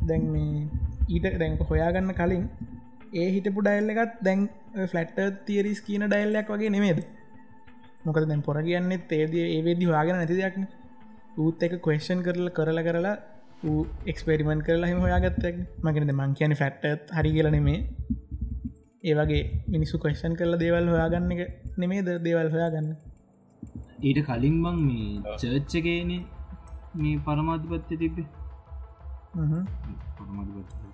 [0.08, 0.68] දැන් මේ
[1.10, 2.44] ඊට දැන්ක හොයාගන්න කලින්
[3.13, 4.39] ඒ හිටපු ඩයිල්ල එකත් දැන්
[4.91, 6.99] ෆලට් තිරිස් කියන ඩයිල්ලයක් වගේ නෙමේද?
[8.06, 10.65] මොකද දැන් පොර කියන්නේ තේද ඒවෙදි හොයාගෙන නැති දෙයක්න
[11.38, 13.15] ඌත් එක කොේෂන් කරල කරල කරලා
[14.06, 17.80] එක්ස්පෙරිමෙන්් කරලා හිම හොයාගත්තක් මගෙනද මං කියන ෆැට්ටත් හරි කියලනෙමේ
[19.04, 21.41] ඒවගේ මිනිස්සු කොේෂන් කරලා දේවල් හොයාගන්න එක
[21.78, 22.89] නෙමේද දේවල් හොයාගන්න?
[24.08, 26.12] ඊට කලින් බං මේ චර්ච්චගේන
[26.95, 28.28] මේ පරමාධිපත්්‍ය තිබ්බේ.
[29.36, 29.65] හ්ම්.
[30.17, 30.88] පරමාධිපත්්‍ය.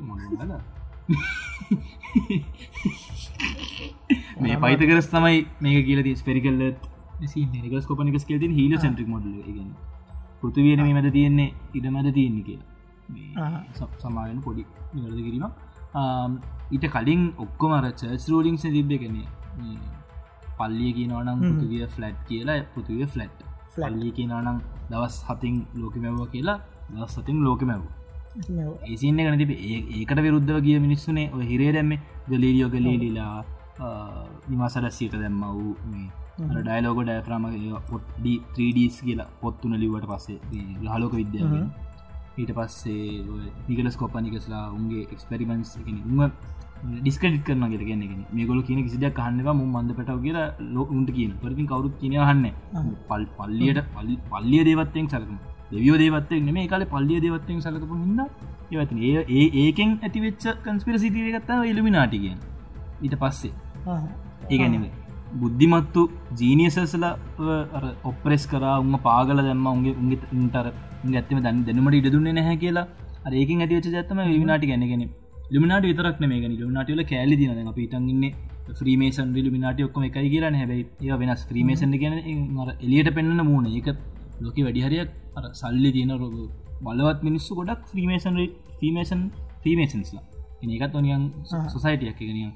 [0.00, 0.81] මොනද
[4.42, 6.62] මේ පයිත කරස් තමයි මේක කියල ස්පෙරිකල්ල
[7.22, 9.70] නිකස් කොපනිකස් කෙල්ති හිල සැන්ට්‍රික් මොඩල ගෙන
[10.40, 12.68] පෘතිවයට මේ මැද තියෙන්නේ ඉඩ මැද තියෙන්නේ කියලා.
[13.14, 13.30] මේ.
[13.78, 14.62] සප් සමායන පොඩි
[14.94, 15.44] නිවැරද කිරීම
[16.74, 18.92] ඊට කලින් ඔක්කොම අර චර්ච් රෝලිින්ස තිබ්බ.
[19.02, 19.22] කෙනෙ
[20.58, 21.38] පල්ලිය කියනවනම්.
[21.48, 23.38] පෘතිවිය ෆලට් කියලා පෘතිවිය ෆලට්.
[23.74, 24.58] පල්ලිය කියනනම්
[24.90, 26.58] දවස් හතින් ලෝක මැව්ව කියලා
[26.92, 27.82] දවස් සතින් ලෝක මැව්
[28.88, 29.52] ඒසින්න ගන තිබ.
[29.98, 31.92] ඒකට විරුද්ධව ගිය මිනිස්සුනේ හිරේ දැම්ම.
[32.30, 33.44] ගලීලියෝ ගලීලිලා
[34.50, 36.08] නිවාසට සීට දැම්ම වූ මේ
[36.64, 37.44] ඩයිලෝග ඩෑෆ්‍රම
[37.90, 40.38] පොට්ඩ 3ඩස් කියලා පොත්තුන ලිවට පස්සේ
[40.94, 41.52] හලෝක විද්‍යාව.
[42.40, 43.20] ඊට පස්සේ
[43.68, 45.72] නිකලස් කොපනිකස්ලා උන්ගේ එක්ස්පෙරිමන්ස්
[46.10, 46.20] උම
[47.02, 51.10] ඩිස්කඩික් කරන ගෙන ගෙන මේ ගොල කියන කිසිදයක් කහන්නවා මුම් මන්ද පටව කියලා ලො උන්ට
[51.16, 52.46] කියන පරතින් කවරුත් කියනහන්න
[53.08, 55.36] පල් පල්ලියට පල් පල්ලිය දේවත්තයෙන් සලකම
[55.72, 58.20] දෙවියෝ දේවත්තේ නෙම කාල පල්ලිය දේවත්තයෙන් සලකපු හිද
[58.72, 62.38] ඒවති ඒ ඒකෙන් ඇතිවෙච්ච කන්ස්පිර සිතියගත්තා ඉල්ිමිනාටිගෙන්
[63.04, 63.52] ඊට පස්සේ.
[64.50, 64.84] ඒගැනීම
[65.40, 66.02] බුද්ධිමත්තු
[66.40, 67.06] ජීනියසසල
[68.04, 70.66] ඔප්‍රෙස් කර උම පාගල දැම්ම උන්ගේ උන්ගේ උන්ටර
[71.12, 72.86] ඇත්තම දැන් දෙනමට ඉඩ දුන්නේ නැහැ කියලා
[73.32, 75.04] ඒකින් ඇතිවච ඇත්තම විනාටි ගැනගෙන
[75.54, 77.70] ලිමිනාට විතරක් මේක ලිමිනාටල කෑලි දින.
[77.78, 78.24] පිටන්ගන්න
[78.80, 81.42] ්‍රීමේසන් ලිමිනාට ඔක්කම එකයි කියලා හැබයි ඒ වෙනස්.
[81.50, 82.14] ්‍රීමේසන් ගැන
[82.86, 83.68] එලියට පෙන්න්න මූුණ.
[83.78, 83.88] ඒක
[84.40, 86.34] ලොක වැඩිහරයක් අර සල්ලි තියන රොග
[86.84, 88.36] බලවත් මිනිස්සු ගොඩක් ්‍රීමේසන්
[88.74, 89.22] ්‍රීමේෂන්
[89.62, 90.24] ්‍රීමේෂන්ස්ලා
[90.64, 91.22] ඒකත් ඔනියන්
[91.72, 92.50] සොසයිටියක් එකනිය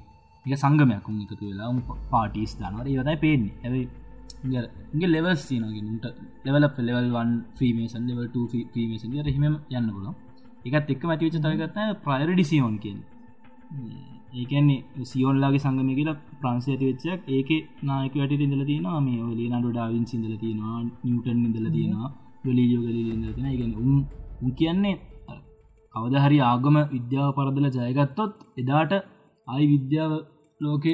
[0.45, 1.69] එක සංගමයක් උන් එකතු වෙලා
[2.11, 3.83] පාටිස් දනවට ඒවතයි පේෙන් ඇයි
[4.93, 6.05] ගේ ලෙවස් තියනගෙනට
[6.45, 8.27] ලෙවල ලෙවල්වන් ්‍රීමේෂන් ලෙවල්
[8.73, 10.07] ්‍රීමේෂන් රහිම යන්න පුල
[10.67, 12.99] එකත් එක් මැතිවිච තරගත්න ප්‍රයිරඩිසියෝන් කියෙන්
[14.33, 17.49] ඒකන්නේ සියෝන්ලාගේ සංගම කියලා ප්‍රන්සය ඇති වෙච්චක් ඒක
[17.83, 19.01] නායක වැට ඉඳල තියෙනවා.
[19.01, 20.79] මේ ලියනඩු ඩාවින් සිදල තියෙනවා.
[21.03, 22.09] නිියටන් ඉඳල තියෙනවා.
[22.45, 23.93] ගලීයෝ ගලී ඉඳලතින ඉගෙන උන්
[24.41, 24.95] උන් කියන්නේ
[25.95, 28.91] කවදහරි ආගම විද්‍යාව පරදල ජයගත්තොත් එදාට
[29.47, 30.11] අයි විද්‍යාව
[30.61, 30.91] ලෝකෙ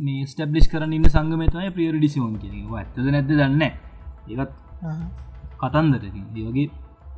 [0.00, 4.52] මේ ස්ටබ්ලිස් කරන්න ඉන්න සංගමතමයි ප්‍රියරඩිසිෝන් කිය ඇත්තද නැද දන්න ඒත්
[5.60, 6.66] කතන්දර ඒවගේ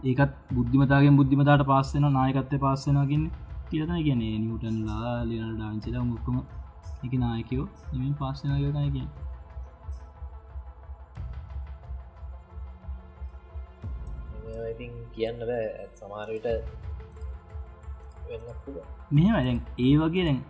[0.05, 3.25] ඒකත් බුද්ධිමතාගේ බුද්ධිමතාට පස්සෙන නායකත්වය පස්සෙනකින්
[3.69, 6.37] කියලත ගැන නිවටන්ලා ලියන ඩාංචිලා මුක්කම
[7.05, 7.67] එක නායකයෝ.
[7.95, 9.09] එමින් පස්සනගතයි කිය
[14.73, 15.67] ඉතින් කියන්න බෑ.
[15.99, 16.47] සමාරවිට
[18.29, 18.87] වෙන්න පුළුවන්.
[19.17, 20.41] මෙහම දැන් ඒ වගේ දැන්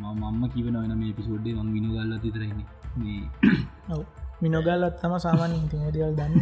[0.00, 3.20] මම්ම කිවන වන මේ පිසෝඩ්ඩේ මං විනු ගල්ල තිතරන්නේ මේ
[4.42, 6.34] මිනොගල්ලත් තම සාමාන්‍ය තිදවල් දන්න.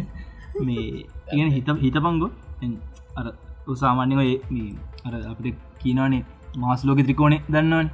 [0.67, 0.87] මේ
[1.33, 2.27] ඉගෙන හිත හිතපංගො.
[3.19, 3.27] අර
[3.75, 4.19] සාමාන්‍යව
[5.05, 6.23] අර අපිට කියනවානේ
[6.57, 7.89] මාස්ලෝක ත්‍රිකෝණය දන්නවන.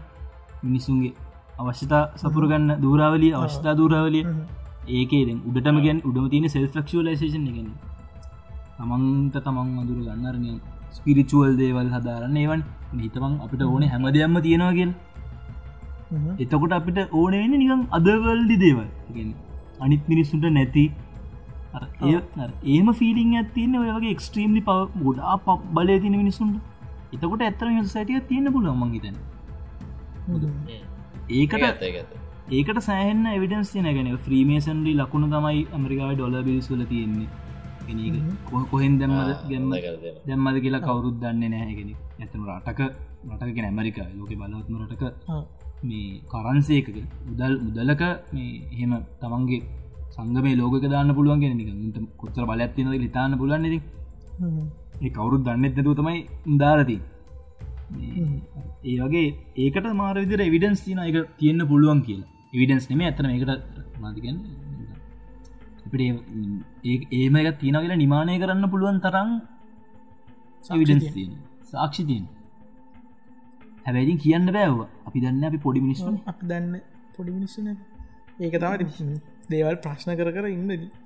[0.64, 1.14] මිනිස්සුන්ගේ
[1.62, 4.24] අවශ්‍යතා සපුරගන්න දූරාවලිය අවශ්‍යතා දූරාවලිය
[4.90, 7.68] ඒකේ උඩටම ගැන් උඩම තියෙන සෙල් ෆක්ෂලේෂන් එකන
[8.78, 10.52] තමන්ට තමන් අදුර ගන්නරනය
[10.98, 12.62] ස්පිරිචුවල් දේවල් හදාරන්න ඒවන්.
[13.04, 14.92] හිතමන් අපිට ඕනේ හැම දෙයක්ම තියෙනවාගෙන්
[16.40, 18.88] එතකොට අපිට ඕන වෙන නිකම් අදවල්ඩි දේවල්.
[19.84, 20.84] අනිත් මිනිස්සුන්ට නැති
[22.66, 26.56] ඒම ෆිලිං ඇතින්න ඔයගේ එක්ස්ට්‍රීම්ලි පව ගොඩා ප බලය තින මිනිසුන්ට
[27.14, 29.18] එතකොට ඇත්තර සැටිය තියෙන පුළුවන් මංහිතන
[31.32, 32.14] ඒකට
[32.50, 37.30] ඒකට සෑහන්න එවිඩන්ස් තියන ගැන ෆ්‍රීමේසන්ලි ලකුණු තමයි ඇමරිකාව ඩොල බිල්ස්වල තියෙන්නේ.
[38.72, 39.72] කොහෙන් දැම්මද ගැම්ම
[40.26, 42.82] දැම්මද කියලා කවුරුත් දන්න නෑගෙන ඇතම රටක
[43.32, 45.04] රටක ඇමරිකා ලෝක බලවත්ම රටක
[45.84, 46.88] මේ කරන්සේක
[47.26, 49.62] මුදල් මුදලක මේ එහෙම තමන්ගේ
[50.16, 51.70] සංගමේ ලෝක දාන්න පුළුවන් ගෙන නික
[52.22, 53.80] කොච්චර බලඇත්තින ලිතාන්න පුලන් නෙති
[55.04, 56.20] ඒ කවුරුත් දන්නෙත් නැතුව තමයි
[56.62, 56.98] දාරති
[58.86, 59.26] ඒ වගේ
[59.64, 62.30] ඒකට මාර විදිර එවිඩන්ස් තින එක තියෙන්න්න පුළුවන් කියලා.
[62.56, 63.52] එවිඩන්ස් නෙම ඇතන එකට
[64.04, 64.38] මාතිකෙන්
[66.90, 69.30] ඒ ඒම එක තියන කියලා නිමානය කරන්න පුළුවන් තරම්
[70.82, 71.34] විඩන්ස් තියෙන
[71.72, 72.26] සාක්ෂි තියෙන්
[73.86, 74.76] හැබැයිතින් කියන්න බෑව
[75.08, 76.12] අපි දන්න අපි පොඩි මිනිස්සු
[76.50, 76.76] දන්න
[77.18, 77.68] පොඩි මිනිස්සුන.
[78.44, 78.74] ඒක තම
[79.48, 80.92] දේවල් ප්‍රශ්න කර කර ඉන්නදී.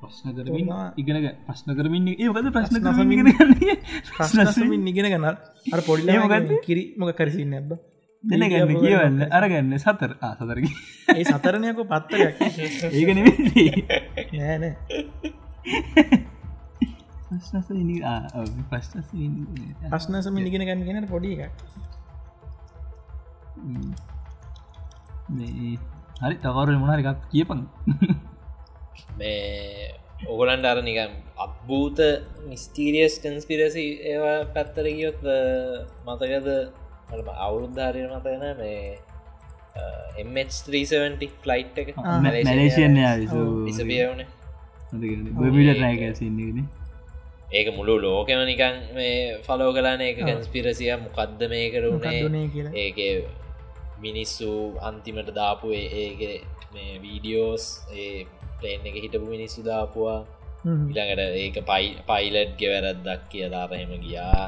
[0.00, 2.76] ප්‍රශ්න කරමින් ඉගෙන ප්‍රශ්න කරමින් ඒකද ප්‍රශ්න
[4.10, 5.36] ප්‍රශ්නසමින් ඉගෙන ගන්න?
[5.74, 6.08] අර පොඩිල
[6.64, 7.70] කිරි මොක කරසින්න ඇබ
[8.24, 10.12] දෙන ගැන්න කියවන්න අරගන්න සතර.
[10.16, 10.66] සතරක
[11.10, 12.20] ඒ සතරණයක පත්තර
[12.90, 13.08] ඒක
[14.34, 14.64] නෑන
[19.90, 20.80] ප්‍රශ්නස ඉගෙන ගන්න.
[20.82, 21.52] ගෙන පොඩි එක
[26.22, 27.60] හරි තවරු මොනාර එකක් කියපන්.
[29.18, 29.92] මේ
[30.32, 31.12] ඔගොලන්ට අර නිකම්
[31.44, 32.00] අත්භූත
[32.48, 35.22] මිස්ටීරියස් කන්ස්පිරසි ඒවා පැත්තර ගියොත්
[36.06, 36.48] මතකද?
[37.46, 38.98] අවුරුද්ධාරය මතන මේ
[40.22, 41.88] එම්370 ෆ්ලයිට් එක.
[42.26, 43.00] මැලේෂන්
[43.72, 44.22] ඉසබියවන
[45.40, 46.68] බමිට රෑකසින්නගෙන
[47.50, 52.48] ඒක මුළු ලෝකෙම නිකන් මේ ෆලෝ කලාන එක කන්ස්පිරසිය මොකක්ද මේ කරුණේ
[52.84, 52.98] ඒක
[54.04, 54.50] මිනිස්සු
[54.88, 56.20] අන්තිමට දාපු ඒක
[56.74, 58.10] මේ වීඩියෝස් ඒ
[58.58, 60.18] ප්ලේන් එක හිටපු මිනිස්සු දාපුවා.
[60.90, 64.44] ඉළඟට ඒක පයි පයිලට් ගෙවැරද්දක් කියලාරහෙම ගියා.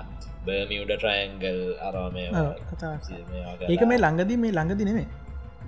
[0.46, 2.24] බර්මියුඩ ට්‍රයන්ගල් අරමය
[3.68, 5.06] ඒක මේ ළඟදී මේ ළඟදි නෙමේ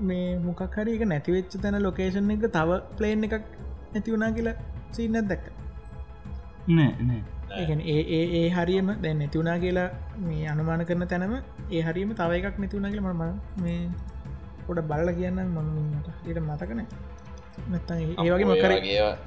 [0.08, 3.36] මේ මොකක්හරි එක නැතිවෙච්ච තැන ලොකේෂන් එක තව ප්ලේන් එකක්
[3.92, 4.56] නැති වුණා කියලා
[4.96, 5.46] සින්නත් දැක්ක
[7.52, 9.88] ඒ ඒ ඒ හරියම දැන් නැතිවුණා කියලා
[10.20, 11.34] මේ අනුමාන කරන තැනම
[11.70, 13.80] ඒ හරිම තව එකක් නැතිවුණා කියලා මම මේ
[14.66, 16.08] පොඩ බලල කියන්න මට.
[16.28, 16.86] ඊට මතකනෑ
[17.68, 18.72] නැත්තන් ඒ වගේ මකර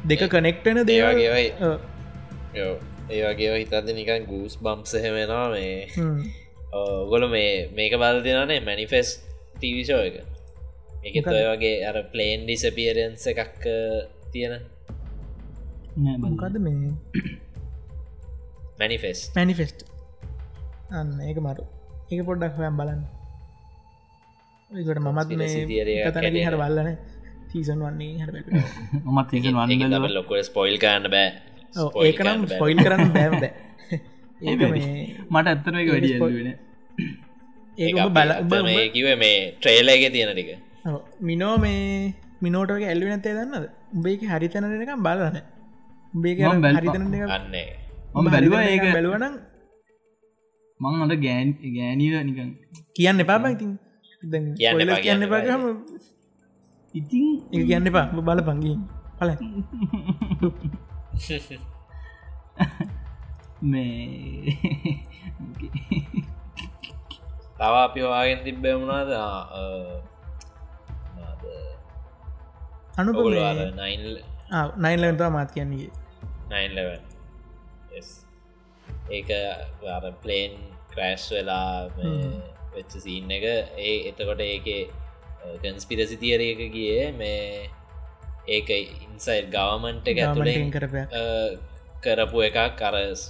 [0.10, 1.48] දෙක කනෙක්ටන දේවගේවයි
[3.10, 5.88] ඒ වගේ හිතද නිකන් ගූස් බම්සහෙමෙනවා මේ.
[6.74, 9.10] ඔගොල මේ මේක බල දෙනනේ මැනිෆෙස්
[9.56, 10.16] ටීවිෂෝ එක.
[11.08, 13.68] එක ඔය වගේ අර ප්ලේන් ඩිසපියරන්ස එකක්
[14.32, 14.64] තියෙන.
[16.24, 16.96] මොකද මේ
[18.80, 19.80] මැනිෆෙස් මැනිෆෙස්ට්
[20.92, 21.64] අන්න ඒක මරු
[22.10, 23.02] ඒක පොඩ්ඩක් හොයම් බලන්න.
[24.72, 26.90] ඒකට මමත් මේ හර බල්ලන
[27.52, 28.36] සීසන් වන්නේ හට
[29.08, 31.28] මත් වන්න ලොක ස්පොයිල් කරන්න බෑ.
[32.04, 33.46] ඒකනම් ස්පොයිල් කරන්න බෑමද
[34.48, 34.62] ඒක
[35.32, 36.16] මට ඇත්තර එක වැඩිය
[37.78, 40.50] ඒක බල මේ කිව මේ ට්‍රේලගේ තියෙන ටික.
[41.22, 45.44] මිනෝ මේ මිනෝටගේ ඇල්ලි නැතේ දන්නද උබේක හරිතනටකම් බලන්න
[46.14, 46.40] උබේක
[46.78, 47.68] හරිතන අන්නේ
[48.18, 49.36] මම බැලුව ඒක බැලුවනම්
[50.80, 52.50] මං අට ගෑන් ගෑනීව නිකන්
[52.96, 53.72] කියන්න එපා ඉතින්.
[54.58, 55.64] කියන්න එපා, කියන්න කියන්න පාගම
[56.94, 58.06] ඉතින් ඒ කියන්න එපා.
[58.28, 58.78] බල පංගී
[59.18, 59.30] පල
[63.62, 64.54] මේ
[67.58, 69.12] තව අපි හවාගෙන් තිබ්බ වුණාද
[72.98, 73.18] අනුප
[73.78, 74.02] නයිල්
[74.78, 75.90] නයින්ලවෙන්වා මාත් කියන්නේ.
[76.50, 77.07] නයින්ලවන්
[79.18, 79.30] ඒක
[80.24, 80.54] ප්ලේන්
[80.94, 81.90] ක්‍රෑශ් වෙලා
[82.76, 83.46] වෙච්ච සීන් එක.
[83.88, 84.68] ඒ එතකොට ඒක
[85.64, 87.70] කන්ස්පිරසි තියරයක ගිය මේ
[88.56, 88.70] ඒක
[89.06, 90.72] ඉන්සයිල් ගවමන්ට එක ඇතුළෙන්
[92.06, 92.60] කරප එකක්.
[92.82, 93.24] කරස්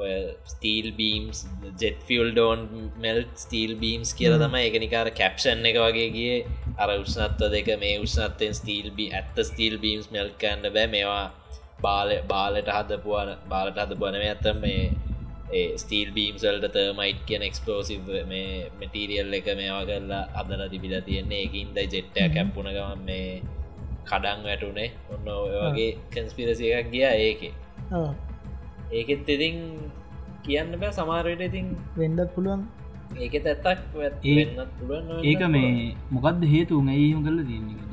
[0.00, 0.12] ඔය
[0.48, 1.38] steel beams
[1.80, 2.60] jet fuel don't
[3.04, 6.36] melt steel beams කියල තම එකනිකාර කැප්ෂන් එක වගේ ගිය.
[6.80, 10.88] අර උෂ්නත්ව දෙක මේ උෂ්නත්තෙන් ස්ටීල් බි ඇත්ත ස්ටීල් බීම්ස් මෙල් කන්න බෑ.
[10.94, 11.26] මේවා
[11.82, 14.82] බාල බාලට හදපුුවන බාලට හද බනව ඇත්තම් මේ
[15.82, 21.40] ස්ටීල් බීම්සල්ට තර්මයිට් කියන එක්ස්පලෝසිව් මේ මටිරියල් එක මේවා කරලා අදල තිබිල තියෙන්නේ.
[21.46, 23.30] එකින්ද ජෙට්ටය කැප්පුුණ ගමන් මේ
[24.10, 27.42] කඩං වැටුනේ ඔන්න වගේ කන්ස්පිරසිය එකක් ගිය ඒක.
[28.92, 29.56] ඒකෙත් ඉතින්
[30.44, 30.92] කියන්න බෑ.
[30.98, 32.62] සමාරයට ඉතින් වෙන්ඩත් පුළුවන්.
[33.18, 33.80] ඒක ඇත්තක්
[35.24, 37.89] ඒක මේ මොකක්ද හේතු ඇයිම කල දන්න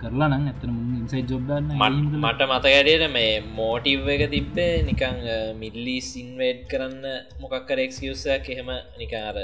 [0.00, 5.20] කරලා නං ඇතන ඉන්සයි ජොබ්දන්න මට මතකැඩට මේ මෝටිව් එක තිබ්බේ නිකං
[5.60, 7.04] මිල්ලි සින්වේඩ් කරන්න
[7.42, 9.38] මොකක්කර එක්ස්කියසයක් එහෙම නිකාර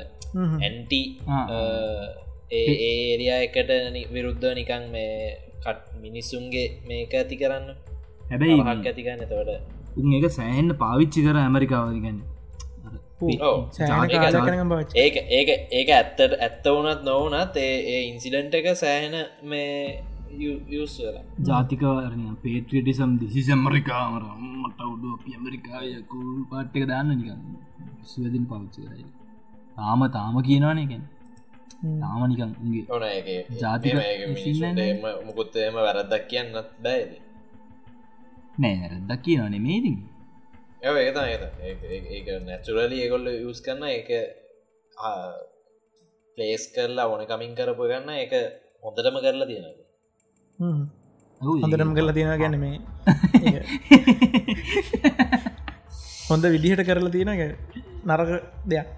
[0.61, 1.03] ඇන්ටි
[2.53, 3.71] ඒ ඒරියා එකට
[4.15, 5.15] විරුද්ධ නිකං මේ
[5.61, 7.69] කට් මිනිස්සුන්ගේ මේක ඇති කරන්න.
[8.31, 9.61] හැබැයි ඇතිකන්න තවට
[9.99, 12.19] උන් එක සෑහෙන්ට පාවිච්චි කර ඇමරිකාවදිගන්න
[13.23, 20.03] ඒක බච් ඒක ඒක ඒක ඇත්තට ඇත්ත වනත් නොවනත් ඒ ඒ ඉන්සිඩන්ට එක සෑහෙන මේ
[20.73, 21.25] යස් වෙලා.
[21.45, 27.41] ජාතිකවරණය පේට්‍රියටිසම් දිසි සැමරිකාමර මට උඩු අපි ඇමරිකායකු පාට්ටක දාන්න නිකන්.
[28.05, 29.07] ස්වදින් පවිච්චි කරයි
[29.77, 31.03] තාම තාම කියනවාන එකෙන්
[32.01, 33.29] තාම නිකන් උගේ ඕන ඒක.
[33.59, 33.95] ජාතික
[35.27, 37.11] මුකුත් එම වැරද්දක් කියන්නත් බෑද
[38.59, 39.55] නෑ නැරදක් කියනවාන
[40.83, 44.09] මේතින් ඒ ඒක ඒක නැචුරලි ඒගොල්ල යස් කරන්න ඒක
[46.39, 48.33] පලේස් කරලා ඕන කමින් කරපු ගන්න එක
[48.83, 49.69] හොඳටම කරලා තියෙනද
[51.41, 52.77] හොඳටම කරලා තියෙන ගැන මේ
[56.29, 57.43] හොඳ විදිහට කරලා තියෙන එක
[58.05, 58.31] නරක
[58.67, 58.89] දෙයක්.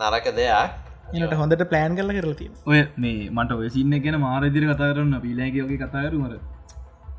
[0.00, 0.70] නරක දෙයක්.
[1.14, 5.14] එනට හොඳට ප්ලෑන් කරල කරලා තියෙන ඔය මේ මට ඔය සින්න ගැන මාරදිර කතා කරන්න
[5.20, 6.34] පිලාගගේ කතාකරු මර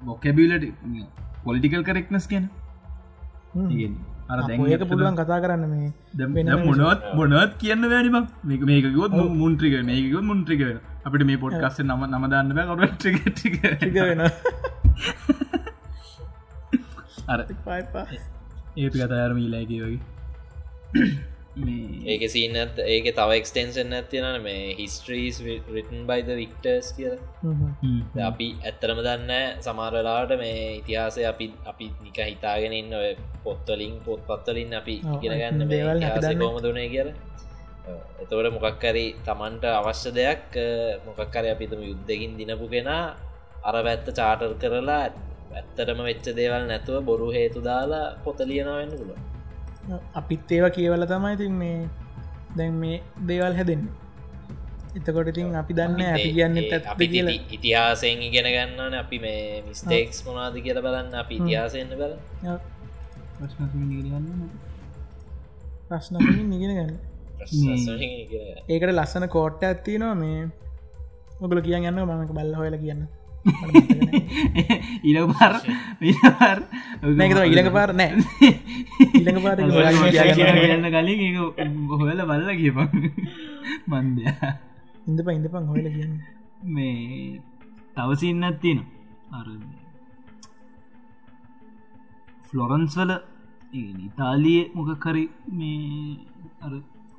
[0.02, 0.66] බොක්කැබිලට
[1.46, 2.46] පොලිටිකල් කරෙක්නස් කියන
[3.54, 5.90] ඒක පුළුවන් කතා කරන්න මේ
[6.36, 10.62] වෙන මොනවත් මොනවත් කියන්න වැනිම මේක මේකකොත් මුන්ත්‍රික මේකකොත් මුන්ත්‍රික
[11.06, 13.56] අපිට මේ පොඩ්කස්ස නම නමදන්න බෑ කරුටික ටික
[14.00, 14.22] වෙන
[17.28, 18.06] අර පයිපා.
[18.78, 26.92] ඒපි කතාරම ඊලාගේ වගේ ඒක සිීනත් ඒක තව එක්ස්ටේන්සන් ඇතියන මේ හිස්ට්‍රීස් රිටන් බයිද වික්ටර්ස්
[26.96, 27.16] කියල.
[28.22, 33.10] අපි ඇත්තරම දන්න සමාරලාට මේ ඉතිහාසය අපි අපි නික හිතාගෙන ඉන්න ඔය
[33.44, 36.42] පොත්තලින් පොත් පත්තලින් අපි ඉගෙනගන්න දේවල් අපි ඉතිහාසය දන්නේ.
[36.42, 37.10] කෝම දුනේ කියල.
[38.22, 40.56] එතවට මොකක්කරි තමන්ට අවශ්‍ය දෙයක්
[41.06, 43.04] මොකක්කර අපිතම යුද්ධකින් දිනපු කෙනා
[43.64, 45.04] අර පැත්ත චාටර් කරලා
[45.52, 49.31] ඇත්තටම වෙච්ච දේවල් නැතුව බොරු හේතු දාලා පොතලියනවෙන්න පුල
[50.14, 51.78] අපිත් ඒවා කියවල තමයි ඉතින් මේ
[52.58, 53.86] දැන් මේ දේවල් හැදෙන්න.
[54.96, 56.60] එතකොට ඉතින් අපි දන්න අපි කියන්න
[56.94, 57.38] අපි කියලා.
[57.58, 61.16] ඉතිහාසයෙන් ඉගෙන ගන්නන අපි මේ මිස්ටේක්ස් මොනාද කියල බලන්න.
[61.24, 62.14] අපි ඉතිහාසයන්න බල
[65.90, 66.94] ප්‍රශ්නකින් නිගෙන ගන්න
[68.70, 70.42] ඒකට ලස්සන කෝට්ට ඇත්තිනවා මේ
[71.42, 73.02] ඔගල කියන්න යන්න මමක බල්ල හොල කියන්න
[75.10, 75.54] ඉල පර
[76.02, 76.60] විර
[77.20, 78.12] මේක ඉළඟ පාර නෑ.
[79.20, 82.90] ඉළඟ පාර කියන්න කලින් ඒ හොල බල්ල කියපන්.
[83.90, 84.24] මන්දය.
[85.08, 86.14] ඉඳප ඉඳපන් හොල කියන්න.
[86.76, 87.42] මේ
[87.96, 88.80] තවසින්න ඇත්තින
[89.38, 89.48] අර
[92.48, 93.12] ෆ්ලොරන්ස් වල
[94.08, 95.26] ඉතාලිය මොකකරි
[95.58, 96.18] මේ
[96.66, 96.74] අර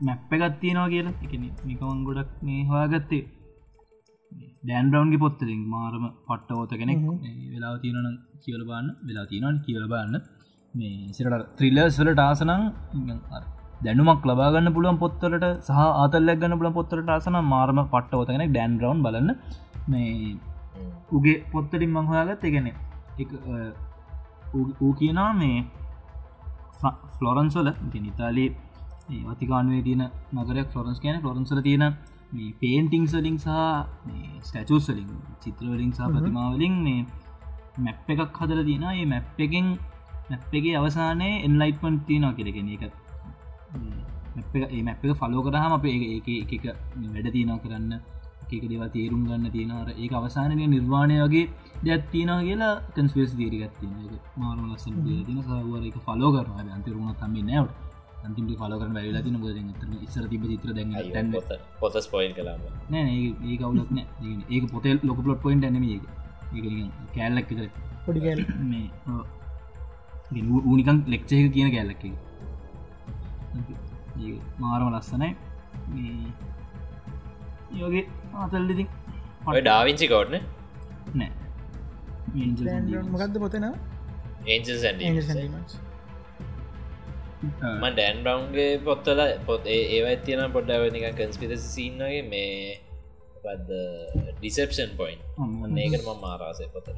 [0.06, 1.14] මැප්ප ගත්තියනවා කියලා.
[1.24, 1.32] එක
[1.68, 3.24] මිකවන් ගොඩක් මේ හොයාගත්තේ
[4.64, 7.00] ඩෑන් බ්‍රවන්ගේ පොත්තරින් මාරම පට්ටවෝත කෙනෙක්
[7.52, 10.14] වෙලා තියෙනන කියල බාන්න වෙලා තියෙනවන් කියල බාන්න
[10.74, 12.62] මේ සිරට ත්‍රිල්ලස් වලට ආසනං
[13.80, 19.30] දැනුමක් ලබාගන්න පුළුවන් පොත්තලට සහ ආතල්ලක් ගන්න පුලන් පොත්තලට ආසන මාරම පට්ටවතගෙනෙක් ඩෑන් රවන්් බලන්න.
[19.88, 20.36] මේ
[21.10, 22.72] උගේ පොත්තරින් මංහොයාගත් එකනෙ
[24.80, 25.58] ඌ කියනවා මේ
[27.16, 27.68] ෆ්ලොරන්ස්වල
[28.02, 28.50] ඉතාලී
[29.28, 30.02] වතිකානුවේ තියෙන
[30.36, 31.84] නගරයක් ෆලොරන්ස් කියන ෆලොරන්සල තියෙන
[32.32, 33.50] මේ පේන්ටිං සලින් සහ
[34.42, 35.10] ස්ටචූසලින්
[35.42, 37.00] චිත්‍රවලින් සහ ප්‍රතිමාවලින් මේ
[37.78, 39.66] මැප් එකක් හදල තියෙන ඒ මැප් එකෙන්
[40.30, 42.82] මැප් එක අවසානය එන්ලයිට්මන් තියෙනවා කෙරගෙන එක
[44.66, 46.64] ඒ මැප් එක ෆලෝ කරහම අප ඒ එක
[47.06, 47.92] වැඩ තියනවා කරන්න.
[48.52, 51.44] එක දෙව තේරුම් ගන්න තියෙනවර ඒ අවසානය නිර්වාණය වගේ
[51.82, 57.42] දෙයක් තියෙනවා කියලා කන්ස්පේස් දීරගත් තියෙන මාරු ලස්සන තින සවර එක ෆලෝ කරන අන්තරුණ තම්මි
[57.42, 57.76] නැවට
[58.26, 61.28] අන්තිම ෆලෝ කරන වැලා තින ද ඉස්සර තිබ චිත්‍ර දැන්
[61.80, 62.60] පොත ස්පොයිල් කලාම
[62.94, 63.14] නෑ
[63.48, 64.06] ඒ කවුලක් නෑ.
[64.54, 65.98] ඒක පොතේ ලොක පලොට් පොයින්ට ඇනම ඒ
[67.16, 67.66] කෑල්ලක් විතර
[68.06, 68.86] පොඩි කෑල් මේ
[70.68, 72.02] ඌනිකන් ලෙක්්චයක කියන කෑල්ලක්
[74.62, 75.30] මාරම ලස්සනයි.
[77.80, 78.04] යෝගේ
[78.42, 78.84] ආතල්ලිති
[79.50, 80.36] ඔය ඩාවිංචි කෝට්න
[81.20, 81.30] නෑ?
[83.14, 83.64] මොකක්ද පොතෙන
[84.44, 85.26] සැන්ඩීමස්
[87.42, 92.78] ම ඩැන් බ්‍රවන්ගේ පොත්තල පොත් ඒව තියන පොඩ්ඩව නික කන්ස්පිරසි සින්නගේ මේ
[93.42, 93.82] පද
[94.36, 96.96] ඩිසප්ෂන් පොයින් ඔන්න ඒකට ම මාරාසය පොතර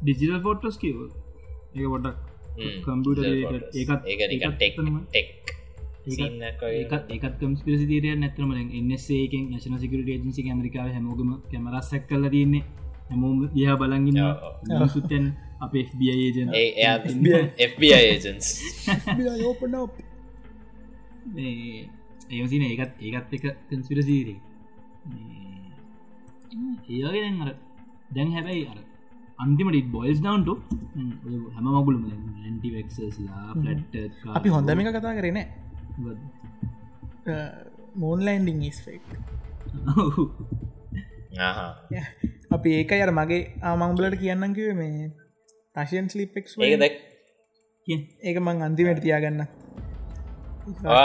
[0.00, 1.02] ඩිජිටල් ෆෝටස් කිව
[1.74, 2.16] ඒ පොඩක්
[2.82, 3.24] කම්පියුටර්
[3.74, 4.74] ඒකත් ඒක නික ටෙක්
[5.08, 5.56] ටෙක්
[6.06, 12.62] ඒකත් කම්ස්පිරසි තීරය නැතරම එන්නසේකෙන් නශන සිකට ජන්සි ඇමරිකාව හැමෝගම කැමරස්සැක් කල තියන්නේ.
[13.08, 15.26] හැමෝම දිහ බලගන්න සුත්තැන්
[15.58, 16.48] අප FBI ඒජන්
[17.66, 18.48] FBI ඒජන්ස්
[19.44, 19.76] ඕපන
[22.30, 24.38] ඒසින ඒකත් ඒකත් එක කන්ස්පිරසීරේ
[26.88, 27.50] ඒවගේ අර
[28.10, 28.78] දැන් හැබැයි අර
[29.38, 30.48] අන්තිමට බොයිස් ඩවන්ට
[31.54, 32.04] හැම මගුලම
[32.42, 33.92] ඇන්ටිවෙක්සස්ලා ෆලට්
[34.34, 35.38] අපි හොඳම එක කතා කරන
[37.96, 39.02] මෝන්ලන්ඩිං ස්ෆෙක්
[42.50, 45.06] අපි ඒක අර මගේ ආමංබලට කියන්නම් කිව මේ
[45.76, 46.48] රශයන් ස්ලිපෙක්
[48.22, 49.46] ඒක මං අන්තිමට තියාගන්න.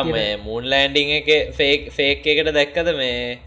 [0.07, 3.39] මේ මූන් ලෑන්ඩිං එක ෆේක් ෆේක් එකට දැක්කද මේ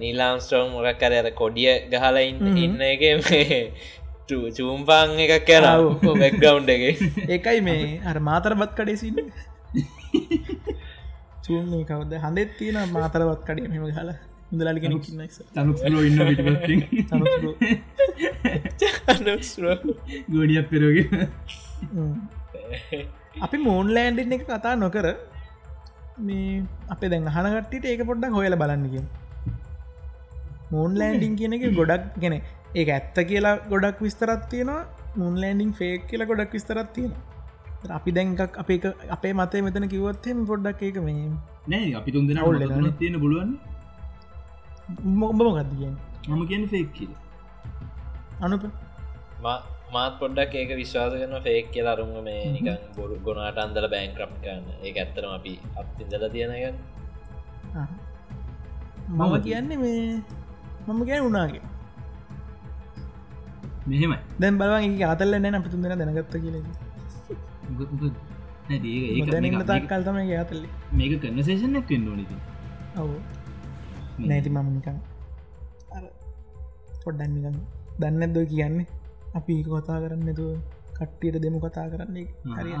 [0.00, 3.72] නීලාම්ස්ටෝම් මොකක් කර අර කොඩිය ගහලයින් ඉන්න එක මේ
[4.28, 7.02] චූම්පාං එකක් කැරව බැක්ගවන්් එක.
[7.28, 9.16] ඒකයි මේ අර මාතරබත් කඩේ සින්න
[11.44, 12.12] චූම් කවද?
[12.24, 15.02] හඳෙත් තියෙන මාතරවත් කඩේ මෙම හලා ඉඳලාලි කෙනෙක්
[15.54, 16.20] තනුලෝ ඉන්න
[20.30, 21.28] ගොඩියක් පෙරෝගෙන
[23.40, 25.16] අපි මෝන් ලෑන්ඩින් එක කතා නොකර
[26.20, 29.02] මේ අපේ දැන් අහනගට්ටිට ඒක පොඩ්ඩක් හොයල බලන්නක
[30.70, 34.86] මෝන් ලෑන්ඩිං කියන එක ගොඩක් ගෙන ඒ ඇත්ත කියලා ගොඩක් විස්තරත් තියෙනවා.
[35.16, 37.12] මුන් ලෑන්ඩිං ෆේක් කියලා ගොඩක් විස්තරත් තියෙන
[37.90, 38.80] අපි දැන්කක් අපේ
[39.10, 41.30] අපේ මතය මෙතන කිවොත්හෙම පොඩ්ඩක් ඒක මේ
[41.68, 43.58] නෑ අපි තුන් දෙෙන ඔල්ල තියෙන පුළුවන්
[45.20, 45.94] මොඹ මොකක්ද කියෙන්
[46.28, 47.12] මම කියන ෆෙක් කියල.
[48.40, 48.64] අනුප?
[49.94, 54.32] මාත් පොඩ්ඩක් ඒක විශ්වාස කරන ෆේක් කියලා අරුම මේ නිකන් බොරු ගොනාට අන්දල බෑන් ක්‍රප්
[54.42, 54.66] කරන්න.
[54.84, 56.54] ඒ ඇත්තරම අපි අපතිදල තියෙනග
[59.10, 60.00] මම කියන්නේ මේ
[60.86, 61.62] මම ගැන උනාගේ.
[63.86, 64.18] මෙහෙමයි.
[64.40, 66.56] දැන් බලවන් ඒ අතල්ල නෑ අප තුන්දෙන දැනගත්ත කියල
[68.70, 72.36] දැනන්න තක්කල් තම ඇතල්ල මේක කන්නසේෂනක් වෙන්න ඕනති
[72.98, 73.16] ඔවු
[74.28, 74.98] නැති මම නිකන්
[77.02, 77.56] පොඩ්ඩන් නිකන්
[78.00, 78.86] දන්නත්ද කියන්නේ?
[79.38, 80.46] අපි කතා කරන්න තු
[80.96, 82.72] කට්ටියට දෙමු කතා කරන්නේ හරි.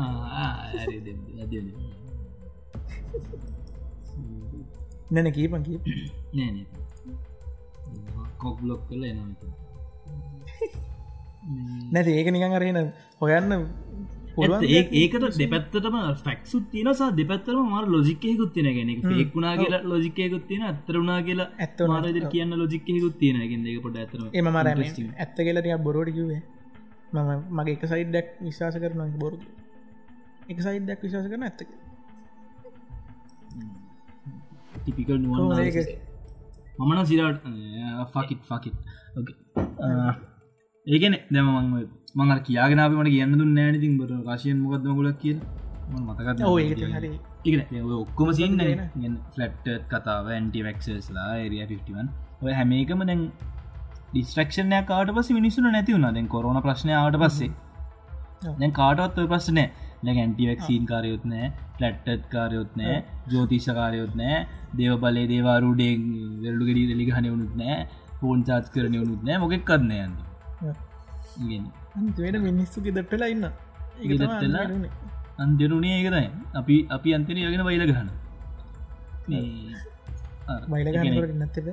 [5.12, 5.78] නැන කීපන් කී
[6.36, 6.62] නෑ
[8.42, 9.52] කොක්්ලොක් කල එනවා
[11.92, 12.78] නැති ඒක නිකන් අරහෙන
[13.20, 13.52] හොයන්න
[14.40, 21.48] ඒකට දෙපැත්තටම ෆැක්සුත් තියනසා දෙපැත්තරම මාර ලොජික්කයකුත් තින ගෙන ෙක්ුණා කියලා ලොජිකයකුත් තියෙන ඇත්තරුණා කියලා
[21.58, 24.72] ඇත්ත මාරද කියන්න ලොජික්කයකුත් තියෙන ගෙන් දෙක පොට ඇතර එම මර
[25.16, 26.42] ඇත්ත කියලටිය බොරෝඩ කිවේ
[27.12, 29.38] මම මගේ එක සයිඩ්ඩක් විශවාස කරන බොරු
[30.48, 31.70] එක සයිඩ්ඩක් විශවාස කරන ඇත්තක
[34.76, 35.40] ටිපිකල් නුවන්
[36.78, 37.42] මමන සිරට
[38.10, 38.76] ෆකිත් ෆකිත්
[40.86, 45.36] ඒකන දැම මං මඟ කියාගෙනාවමට කියන්න දුන්න නෑනතින් බර රශයන් මොකක්ද ගොලක් කිය
[45.98, 46.42] මතකත්
[47.98, 48.58] ඔක්කොම සින්න
[49.30, 52.08] ෆලට් කතාව ඇන්ටිවක්සස්ලා ඒරිය 51
[52.42, 53.22] ඔය හැම එකම දැන්
[54.10, 56.08] ඩිස්ට්‍රක්ෂණය කාට පස මිනිසුන නැති වුණ.
[56.08, 57.50] දැන් කොරන ප්‍රශ්නයාවට පස්සේ.
[58.58, 59.64] දැන් කාටවත් ඔය ප්‍රශ්නය
[60.02, 61.52] දැ ඇන්ටිවක්සීන් කාරයොත් නෑ.
[61.76, 62.96] ෆලට්ටත් කාරයොත් නෑ.
[63.28, 64.44] ජෝතිෂකාරයොත් නෑ.
[64.76, 65.94] දේව බලේ දේවාරුඩේ
[66.42, 67.80] වෙරඩු ගෙඩි දෙලි හන වුණුත් නෑ.
[68.18, 69.42] ෆෝන් චාත් කරන වුණුත් නෑ.
[69.44, 70.88] මොකෙක් කරන්න යන්න
[71.96, 73.44] අන්තිවට මිනිස්සු ගෙදටලා ඉන්න.
[75.38, 78.10] අන්දරුණේ ඒකරයි අපි අපි අන්තන යගෙන වයිල ගහන.
[81.34, 81.70] නැතද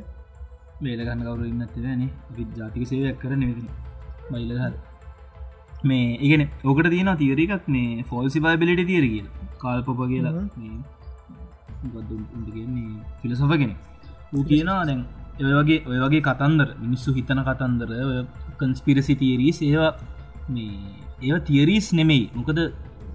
[0.81, 2.03] වේල ගන්න කවරු ඉන්නත්තදන
[2.57, 3.67] ජාතික සේවයක් කර නවිදින
[4.31, 4.73] බයිලහර
[5.83, 9.27] මේ ඉගෙන ඕකට තියෙන තීරකක් මේ ෆෝල්සි බයිබිලිට තියර කියල.
[9.57, 10.33] කාල්පප කියලා.
[12.47, 12.87] කියන්නේ
[13.21, 13.73] ෆිලසොෆගෙන
[14.33, 15.01] ඌ කියනවා දැන්
[15.39, 17.91] ඔය වගේ ඔය වගේ කතන්දර මිනිස්සු හිතන කතන්දර
[18.59, 19.93] කන්ස්පිරසි තීරී ඒවා
[20.49, 20.71] මේ
[21.21, 22.25] ඒව තියරීස් නෙමෙයි.
[22.33, 22.59] මොකද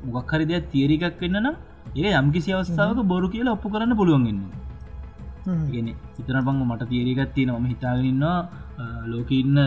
[0.07, 1.57] මොකක් හරි දෙයක් තියරිකක් වෙන්න නම්
[1.97, 4.41] ඒ යම්කිසි අවස්ථාවක බොරු කියලා ඔප්පු කරන්න පුළුවන්ගන්න
[5.69, 8.39] ගෙන සිතන පංග මට තියරිකත් තියෙන ම හිතාගන්නවා
[9.07, 9.59] ලෝක ඉන්න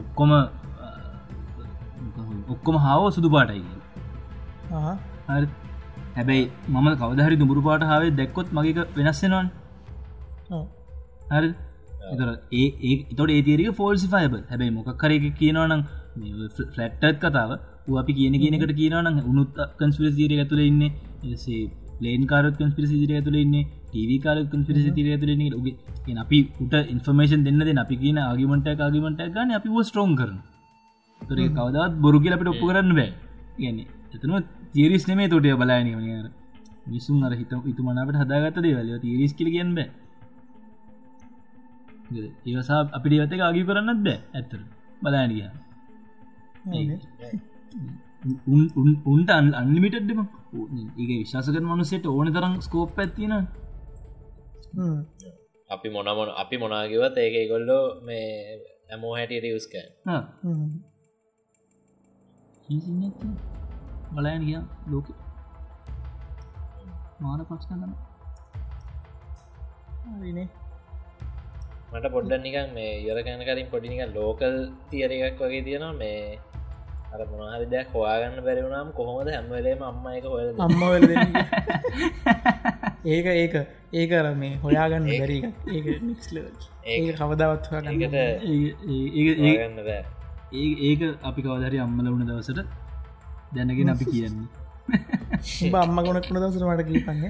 [0.00, 0.32] ඔක්කොම
[2.48, 3.64] ඔක්කොම හාව සුදු පාටයි
[6.16, 9.48] හැබැයි මම කවදහරි දුමුරු පාට හාවේ දැක්කොත් මගේක වෙනස්සෙනවන්
[11.30, 11.50] හරි?
[12.54, 15.82] ඒ තොට ඒතිරක ෆෝල්සි ෆයිබ හැබැයි මොකක් කරක කියනවනම්
[16.68, 17.50] ෆලට්ටත් කතාව
[17.96, 20.82] අපි කියන කියනකට කියනවන උනුත් කන්ස්පිරසිීරය ඇතුළ ඉන්න
[21.28, 21.60] එසේ
[22.00, 23.56] ලේන් කාරත් කන්ස්පිරසිීරය ඇතුළ ඉන්න
[23.88, 25.34] ටව කාර කන්ස්පිරසිීරය ඇතුළ
[26.06, 30.36] ගේ අපි උට ඉන්ෆර්මේෂන් දෙන්න දෙ අපි කියන ආගිමට ආගිමට ගන්න අපි ස්ට්‍රෝන් කරන
[31.22, 33.10] තොර කවදත් බොරු කියල අපට ඔප්පු කරන්න බෑ.
[33.58, 34.36] ගැන්නේ එතනම
[34.74, 35.88] තිරිස් නෙමේ තොටය බලායන
[36.86, 38.88] මිසුන් අර හිත ඉතුමනාට හදාගත දේවල.
[39.00, 39.88] තිරිස් කල කියන්න බෑ
[42.12, 44.60] ඒවසා අපිට ඇත ආගි කරන්නත් බෑ ඇත්තර
[45.02, 45.44] බලානිය
[49.06, 49.30] උන්ට
[49.60, 50.20] අන්ලිමිටඩ්ම
[51.00, 53.34] ඒ විශාසකර මනුසට ඕන තරම් ස්කෝප් ඇත්තින
[55.70, 58.28] අපි මොනමොන අපි මොනාගවත් ඒක ගොල්ලෝ මේ
[58.90, 59.74] ඇමෝ හැටියට යස්ක
[64.12, 64.60] බලයන් ගිය.
[64.86, 65.06] ලෝක.
[67.20, 67.92] මාර පක්ෂ කන්න
[71.92, 74.56] මට පොඩ්ඩ නිකන් මේ යොරකැන කරින් පොඩිනික ලෝකල්
[74.90, 75.94] තියර එකක් වගේ තියෙනවා.
[75.94, 76.38] මේ
[77.12, 80.80] අර මොනහරි දෙයක් හොයාගන්න බැරිවුණම් කොහොමද හැම්වලේම අම්ම එක හොල අම්ම
[83.06, 83.54] ඒක ඒක
[83.94, 85.38] ඒක අර මේ හොයාගන්න බැරි
[86.86, 90.02] ඒක කවදාවත් හොයාගන්න ඒකට ගන්න බෑ.
[90.54, 92.60] ඒ ඒක අපි කවදරි අම්මල වුණ දවසට
[93.54, 94.48] දැනගෙන අපි කියන්නේ.
[95.64, 97.22] උඹ අම්ම ගොනක් වුණ දසර මට කීපන්න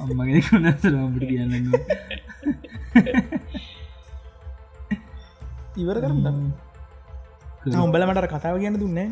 [0.00, 0.84] අම්මගෙන කොනතරට
[1.30, 1.54] කියන්න
[5.82, 6.26] ඉවර කරන්න
[7.84, 9.08] උඹල මට කතාව කියන්න දුන්නේ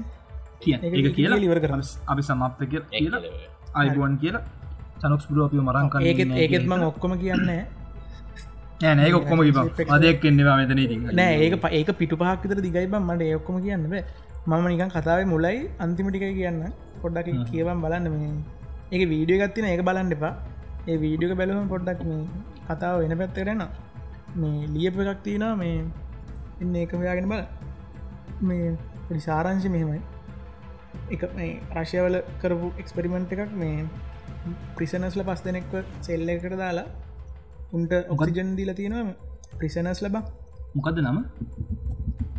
[0.63, 0.77] කිය
[1.19, 1.39] කියලා?
[1.47, 1.83] ඉවර කරන්න.
[2.13, 3.21] අපි සමප්ත කිය කියලා?
[3.81, 4.43] අයිබුවන් කියලා?
[5.01, 9.11] චනොක්ස් පුරුව අපි මරංකන්න ඒකෙත් ඒකෙත් මං ඔක්කොම කියන්න නෑ.
[9.21, 11.01] ඔක්කොම කිප අදයක් එන්නවා මෙතන ඉතින්.
[11.21, 14.05] නෑ ඒක ඒක පිටු පහක් විතර දිගයි බම් මට ඒ ඔක්කොම කියන්න බෑ.
[14.49, 16.61] මම නිකන් කතාව මුලයි අන්තිමටිකයි කියන්න.
[17.03, 18.31] පොඩ්ඩක් කියවම් බලන්න මේ.
[18.93, 20.35] ඒක වීඩියෝ ගත්තින ඒක බලන්න එපා.
[20.89, 22.23] ඒ වීඩියක බැලුවම පොඩ්ඩක් මේ
[22.69, 23.63] කතාව වෙන පැත්තරෙන
[24.41, 25.77] මේ ලියප එකක් තියෙනවා මේ
[26.61, 27.43] ඉන්න ඒක හොයාගෙන බල
[28.43, 28.71] මේ
[29.07, 30.01] පොඩි සාරංශි මෙහෙමයි.
[31.15, 33.87] එක මේ රශයවල කරපු එක්ස්පෙරිමෙන්ට් එකක් මේ
[34.77, 36.87] ප්‍රිසනස්ල පස් දෙනෙක්ව සෙල්ල එකට දාලා
[37.73, 39.15] උන්ට ඔක්සිජන් දීල තියෙනවා
[39.59, 40.17] ප්‍රිසනස් ලබ
[40.77, 41.19] මොකද නම?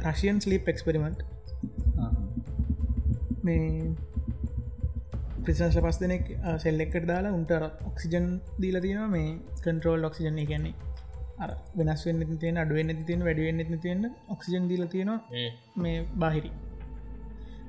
[0.06, 1.20] රශයන් ස්ලිප් එක්ස්පෙරිමෙන්ට්
[3.44, 3.66] මේ
[5.44, 6.26] ප්‍රිසනස්ල පස් දෙනෙක්
[6.58, 7.52] සෙල්ලෙක්කට දාලා උන්ට
[7.90, 8.28] ඔක්සිජන්
[8.62, 9.10] දීල තියෙනවා.
[9.10, 9.30] මේ
[9.64, 10.89] කන්ට්‍රෝල් ඔක්සිජන් කියන්නේ
[11.78, 15.20] වෙනස් වෙන්න තියෙන අඩුවෙන් තියෙන වැඩුවෙන් තියෙන ඔක්සිජන් දීල තියෙනවා
[15.76, 16.52] මේ බාහිරි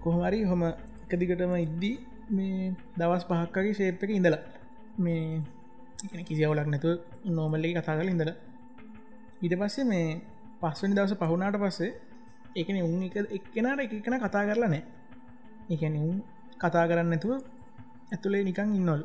[0.02, 0.62] කොහමරි හොම
[1.04, 1.96] එකදිකටම ඉද්දී
[2.30, 4.42] මේ දවස් පහක්කගේ ශේප් එක ඉඳලා
[4.98, 5.24] මේ
[6.20, 6.90] කිසිවලක් නැතු
[7.26, 8.36] නෝමල්ලි කතා කල ඉඳලා.
[9.42, 10.06] ඊට පස්සේ මේ
[10.60, 11.90] පස්වනි දවස පහුනාට පස්සේ
[12.56, 14.82] එකන උන් එක එක්කෙනට එකන කතා කරලා නෑ
[15.70, 16.16] එකන උන්
[16.60, 17.32] කතා කරන්න ඇතුව
[18.12, 19.02] ඇතුළේ නිකං ඉන්නොල්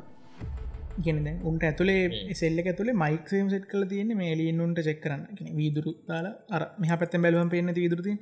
[0.98, 2.00] ගෙනද උන්ට ඇතුළේ
[2.34, 5.22] සෙල්ල ඇතුළේ මයික්සේම් සෙට් කල තියෙන මේ ලියන්නුන්ට චෙක් කරන්න.
[5.58, 8.12] වීදුරු දාලා අර මෙහ පැත්තෙන් බැලුවම් පේන්න විදුරති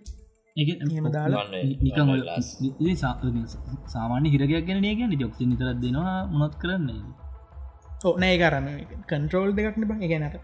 [0.56, 1.44] එහෙම දාලා
[1.82, 2.20] නිකන් ඔය
[2.62, 3.18] ඉතින් සා-
[3.94, 7.00] සාමාන්‍ය හිරගයක් ගැන නිය ගැන ජොක්ති නිතරත් දෙනවා මොනොත් කරන්නේ
[8.04, 8.66] ඕ නෑ කරම
[9.08, 10.36] කන්ට්‍රෝල් දෙකක් නිබ එකනට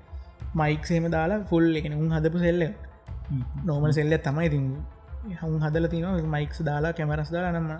[0.55, 2.62] මයික්සේම දාලා ෆුල් එකන උන් හදපු සෙල්ල
[3.66, 4.64] නෝමල් සෙල්ල තමයි ඉතින්
[5.43, 7.70] හුන් හදල තින මයික්ස් දාලා කැමරස් දාලා නම්ම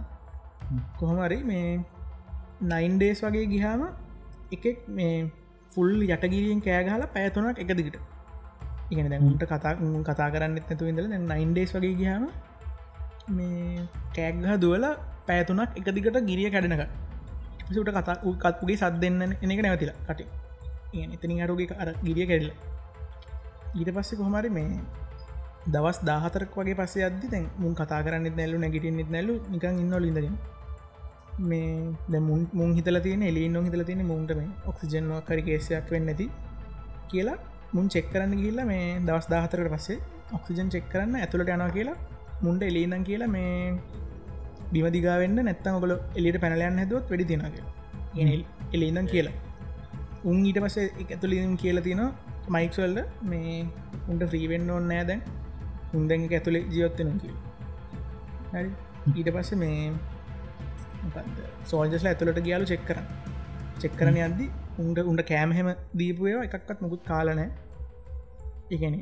[0.99, 1.67] කොහොමරි මේ
[2.71, 3.83] නයින් ඩේස් වගේ ගිහාම
[4.53, 5.31] එකෙක් මේ
[5.71, 7.97] ෆුල් යටගිරියෙන් කෑගහලා පැතුනක් එක දිගට.
[8.93, 12.25] ඉගෙන දැන්ට කතා උන් කතා කරන්න නැතු ඉදල නයින් ඩේස් වගේ ගිහාම
[13.29, 13.87] මේ
[14.17, 14.85] කෑග්ගහ දුවල
[15.27, 16.85] පැතුනක් එක දිගට ගිරිය කැඩෙනක
[17.67, 20.21] පිසුට කතා කත්පුගේ සත් දෙන්න එන එක නැවතිලා කට.
[21.15, 22.51] එතනින් අරුගේ අර ගිරිය කැඩල.
[23.79, 24.81] ඊට පස්සේ කොහමරි මේ
[25.67, 30.37] දවස් දාහතරක් වගේ පස්සේ අද දැන් මුන් කතා කරන්න නැල්ලු නැගිටන්නෙත් නැල්ලු නිකන් ඉන්නවල ඉඳගෙන.
[31.41, 36.27] මේ දැමුන් මුන් හිතල තියෙන එලින් හිතල තියෙන මුන්ට මේ ඔක්සිජන්වා කරි කේසයක් වෙන්න ඇති
[37.09, 37.39] කියලා
[37.73, 39.99] මුන් චෙක් කරන්න ගිල්ල මේ දවස් දාහතරට පස්සේ
[40.33, 41.99] ඔක්සිජන් චෙක් කරන්න ඇතුළට යනවා කියලා
[42.43, 43.55] මුන්ට එලීදන් කියලා මේ
[44.73, 48.39] බිමදිගාවෙන්න නැත්තම් ඔගල එලිට පැනලයන් හැදුවත් වැඩි තිනගේ
[48.73, 49.37] එලීදන් කියලා.
[50.25, 52.13] උන් ඊට පස්සේ ඇතුලින් කියලා තියෙනවා
[52.49, 53.57] මයික්වල්ල මේ
[54.09, 55.23] උන්ට ්‍රීවෙන්න ඕන්න නෑ දැන්.
[55.95, 57.35] උන්දැන් ඇතුළේ ජීවත්වෙන කිය
[58.53, 58.71] හරි.
[59.17, 59.93] ඊට පස්සේ මේ
[61.71, 63.07] සෝල්ජස්ල ඇතුළට ගියාලු චෙක් කරන්න.
[63.81, 64.47] චෙක් කරන අද්දි
[64.79, 67.51] උන්ට උන්ට කෑමහෙම දීපුයවා එකක්වත් මුකුත් කාලනෑ
[68.71, 68.97] එකන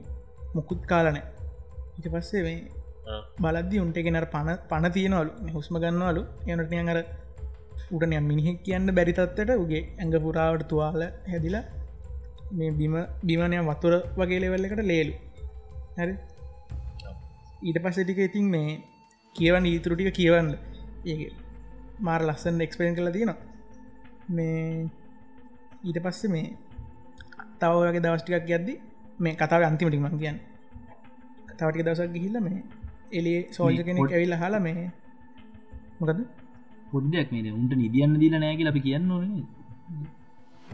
[0.55, 1.25] මුකුත් කාලනෑ
[1.99, 2.59] ඉට පස්සේ මේ
[3.41, 5.31] බලද්දි උන්ට ගෙනර පණ පණ තියනවලු.
[5.57, 6.23] හුස්ම ගන්නවලු.
[6.47, 7.01] එනට අර
[7.95, 11.65] උටනය මිනිහෙක් කියන්න බැරිතත්වට උගේ ඇඟ පුරාවට තුවාල හැදිලා
[12.59, 12.95] මේ බිම
[13.29, 15.15] බිමනය වතුර වගේ ලෙවල්ල එකට ලේලු.
[15.99, 16.15] හරි?
[17.67, 18.71] ඊට පස්ස ටික ඉතින් මේ
[19.37, 20.51] කියවන්න ඊතුරටික කියවන්න.
[21.07, 21.29] ඒ
[21.99, 23.39] මාර ලස්සන් එක්ස්පේන් කළ තියෙනවා.
[24.29, 24.89] මේ
[25.85, 26.47] ඊට පස්සේ මේ
[27.61, 28.75] තවගේ දවස්ටිකක් ගැද්දි
[29.19, 30.39] මේ කතාව අන්තිමටි මං කියන්න.
[31.51, 32.59] තවටික දවසක් ගිහිල්ල මේ
[33.13, 34.91] එලිය සෝල්ජ කෙනෙක් ඇවිල්ල හලා මේ
[36.01, 36.21] මොකද
[36.93, 39.33] පොඩ්ඩක් මේ උන්ට නිදියන්න දීල නෑගල අපි කියන්න ඕන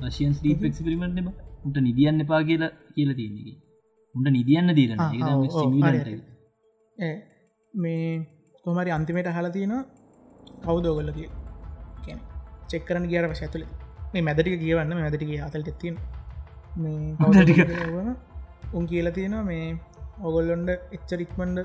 [0.02, 1.18] රශයන් ස්ලීප එක්ස්පිරිමෙන්ට්
[1.64, 3.56] උන්ට නිදියන්න එපා කියලා කියලා තියන්නේ
[4.14, 4.98] උන්ට නිදියන්න දීලන
[7.74, 8.08] මේ
[8.64, 9.82] කොමරි අන්තිමට හලා තියෙනවා
[10.64, 11.30] කවුදෝගල්ල කිය
[12.04, 12.20] කියන
[12.70, 13.66] චෙක්කරන ගියර පශ ඇතුළ
[14.12, 15.96] මේ මැදටික කියවන්න මැදටික අතල් කියවන
[18.72, 19.66] උන් කියල තියෙනවා මේ
[20.20, 21.58] ඔගොල්ලොන්ඩ එච්චරික්මන්ඩ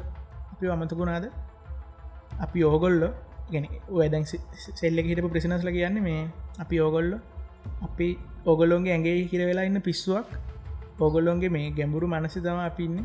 [0.51, 1.25] අපි අමතකුණාද?
[2.39, 3.01] අපි ඕගොල්ල
[3.51, 4.25] ගැන ඔයදැන්
[4.80, 6.21] සෙල්ල හිටපු ප්‍රසිනස්ල කියන්නේ මේ
[6.59, 7.09] අපි ඕගොල්ල
[7.82, 8.07] අපි
[8.45, 10.27] ඔගොල්ලොන්ගේ ඇගේ හිර වෙලා ඉන්න පිස්සුවක්.
[10.99, 12.97] ඔගොල්ලොන්ගේ මේ ගැඹුරු මනසි තම අපින්න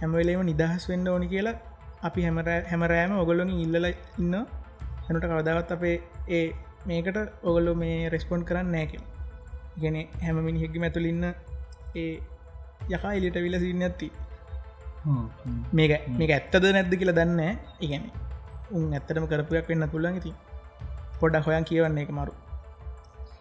[0.00, 1.56] හැමවෙලේම නිදහස් වෙන්න ඕනි කියලා
[2.02, 3.86] අපි හැමර හැමරෑම ඔගොල්ලොන් ඉල්ලල
[4.20, 4.34] ඉන්න
[5.08, 5.94] හැනට කවදාවත් අපේ
[6.30, 6.46] ඒ
[6.86, 9.04] මේකට ඔගොල්ලො මේ රෙස්පොන්් කරන්න නෑකෙන
[9.80, 11.24] ගැන හැම මිනිහෙක්ගි ඇතුලින්න
[11.96, 12.10] ඒ
[12.88, 14.08] යකා එලිට විල සින්න ඇත්ති.
[15.72, 17.40] මේක මේක ඇත්තද නැද්ද කියලා දන්න
[17.80, 18.04] ඉගැන
[18.72, 20.32] උන් ඇත්තටම කරපුයක් වෙන්න පුල්ලන් ඉති
[21.20, 22.34] පොඩක් හොයන් කියවන්නේ එක මරු.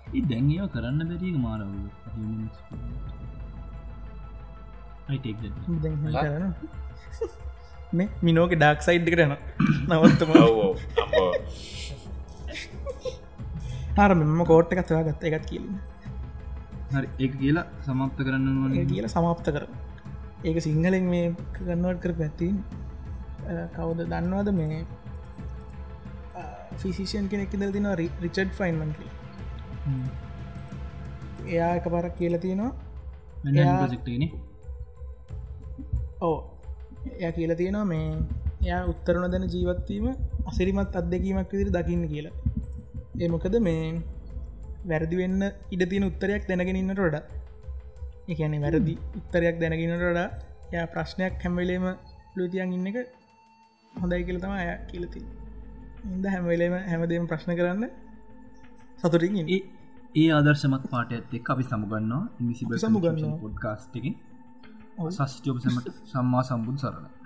[0.09, 1.69] ඒ දැන් ඒව කරන්න බැරික මාරව.
[7.97, 9.35] මේ මිනෝක ඩක් සයිඩ් කරන
[9.87, 10.31] නවත්තම
[13.97, 15.77] හර මෙම කෝට්ට එකත්වා ගත්ත එකත් කියලන්න
[16.91, 19.63] හරි ඒ කියලා සමප්ත කරන්න කියල සමාප්ත කර
[20.43, 21.27] ඒක සිංහලෙන් මේ
[21.57, 22.55] ගන්නවට කර පැත්තින්
[23.75, 24.79] කවුද දන්නවාද මේ
[26.81, 27.87] ෆිසිෂන් කෙනෙක් ඉදල් තින
[28.23, 28.99] රිචඩ් ෆයින්මන්ට
[31.47, 32.71] එයා එක පරක් කියලා තියෙනවා.
[36.21, 36.37] ඕ
[37.17, 38.05] එය කියල තියෙනවා මේ
[38.65, 40.07] එයා උත්තරන දැන ජීවත්වීම
[40.45, 42.46] අසිරිමත් අත්දැකීමක් විදිරි දකින්න කියලා
[43.17, 43.85] ඒමොකද මේ
[44.85, 45.41] වැරදි වෙන්න
[45.73, 47.15] ඉඩ තියෙන උත්තරයක් දැනගෙනන්නට ොඩ
[48.33, 50.27] එකන වැරදි උත්තරයක් දැනගෙනට ොඩා
[50.73, 51.85] ය ප්‍රශ්නයක් හැම්වෙලේම
[52.37, 52.97] ලුතියන් ඉන්න එක
[53.93, 55.23] හොඳයි කියල තම අය කියලති
[56.09, 57.89] ඉද හැමවෙලේම හැමදේම ප්‍රශ්න කරන්න
[59.41, 59.49] ඉන්න.
[60.15, 62.23] ඒ ආදර්ශමත් පාට ඇත්තෙක් අපි සමුගන්නවා.
[62.41, 63.37] ඉනිසිබ සමුගන්නවා.
[63.43, 64.15] පොඩ්කාස්ටකින්
[64.97, 65.09] ඔව්.
[65.11, 67.16] සස්ටියෝපසමට සම්මා සම්බුදු සරණ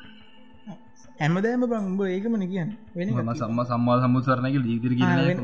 [1.22, 2.72] හැමදෑම බංඹ ඒකමන කියන්න.
[2.95, 4.91] වෙන සම්ම සම්මා සම්බු සරණක ජීතර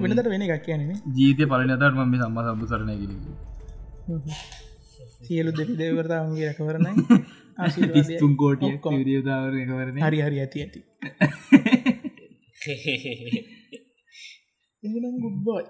[0.04, 3.12] වෙනට වෙන එකක් කියන්නේ ජීතය පලනතට ම සම්මා සම්බු සරණ කිර
[5.22, 6.94] සියලු දෙවි දෙවරතාවන්ගේ රැකවරණයි.
[7.96, 8.98] තිස්තුන් කෝටිය ඔක්කොම.
[9.00, 10.80] විරියදාවරකවරන හරි හරි ඇති ඇති.
[14.84, 15.66] එනම් ගුබ්බයි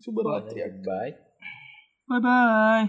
[0.00, 1.10] සුබරාත්‍රයක් බයි
[2.08, 2.82] බයි